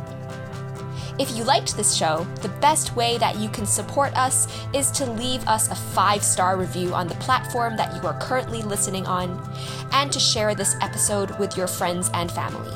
If 1.20 1.38
you 1.38 1.44
liked 1.44 1.78
this 1.78 1.94
show, 1.94 2.26
the 2.42 2.50
best 2.62 2.96
way 2.96 3.20
that 3.20 3.36
you 3.36 3.50
can 3.50 3.68
support 3.68 4.18
us 4.18 4.48
is 4.74 4.90
to 4.94 5.06
leave 5.06 5.48
us 5.48 5.70
a 5.70 5.76
five 5.76 6.24
star 6.24 6.58
review 6.58 6.96
on 6.96 7.08
the 7.08 7.14
platform 7.16 7.78
that 7.78 7.96
you 7.96 8.02
are 8.10 8.20
currently 8.20 8.64
listening 8.64 9.06
on 9.06 9.48
and 9.92 10.12
to 10.12 10.20
share 10.20 10.56
this 10.56 10.76
episode 10.82 11.38
with 11.38 11.56
your 11.56 11.68
friends 11.68 12.10
and 12.16 12.32
family. 12.32 12.76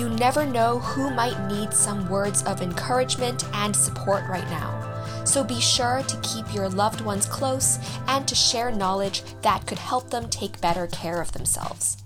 You 0.00 0.08
never 0.08 0.46
know 0.46 0.78
who 0.78 1.10
might 1.10 1.38
need 1.46 1.74
some 1.74 2.08
words 2.08 2.42
of 2.44 2.62
encouragement 2.62 3.44
and 3.52 3.76
support 3.76 4.26
right 4.30 4.48
now. 4.48 5.04
So 5.26 5.44
be 5.44 5.60
sure 5.60 6.02
to 6.08 6.20
keep 6.22 6.54
your 6.54 6.70
loved 6.70 7.02
ones 7.02 7.26
close 7.26 7.78
and 8.08 8.26
to 8.26 8.34
share 8.34 8.70
knowledge 8.70 9.22
that 9.42 9.66
could 9.66 9.78
help 9.78 10.08
them 10.08 10.30
take 10.30 10.58
better 10.62 10.86
care 10.86 11.20
of 11.20 11.32
themselves. 11.32 11.98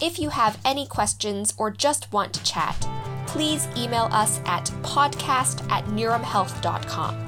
If 0.00 0.18
you 0.18 0.30
have 0.30 0.58
any 0.64 0.88
questions 0.88 1.54
or 1.56 1.70
just 1.70 2.12
want 2.12 2.32
to 2.32 2.42
chat, 2.42 2.88
please 3.28 3.68
email 3.76 4.08
us 4.10 4.40
at 4.44 4.64
podcast 4.82 5.70
at 5.70 5.84
neurumhealth.com. 5.84 7.26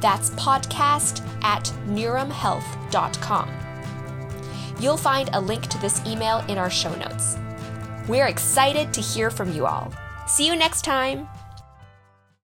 That's 0.00 0.30
podcast 0.30 1.26
at 1.42 1.64
neurumhealth.com. 1.88 3.50
You'll 4.78 4.96
find 4.96 5.30
a 5.32 5.40
link 5.40 5.66
to 5.66 5.80
this 5.80 6.00
email 6.06 6.44
in 6.46 6.58
our 6.58 6.70
show 6.70 6.94
notes. 6.94 7.36
We're 8.10 8.26
excited 8.26 8.92
to 8.94 9.00
hear 9.00 9.30
from 9.30 9.52
you 9.52 9.66
all. 9.66 9.92
See 10.26 10.44
you 10.44 10.56
next 10.56 10.82
time. 10.82 11.28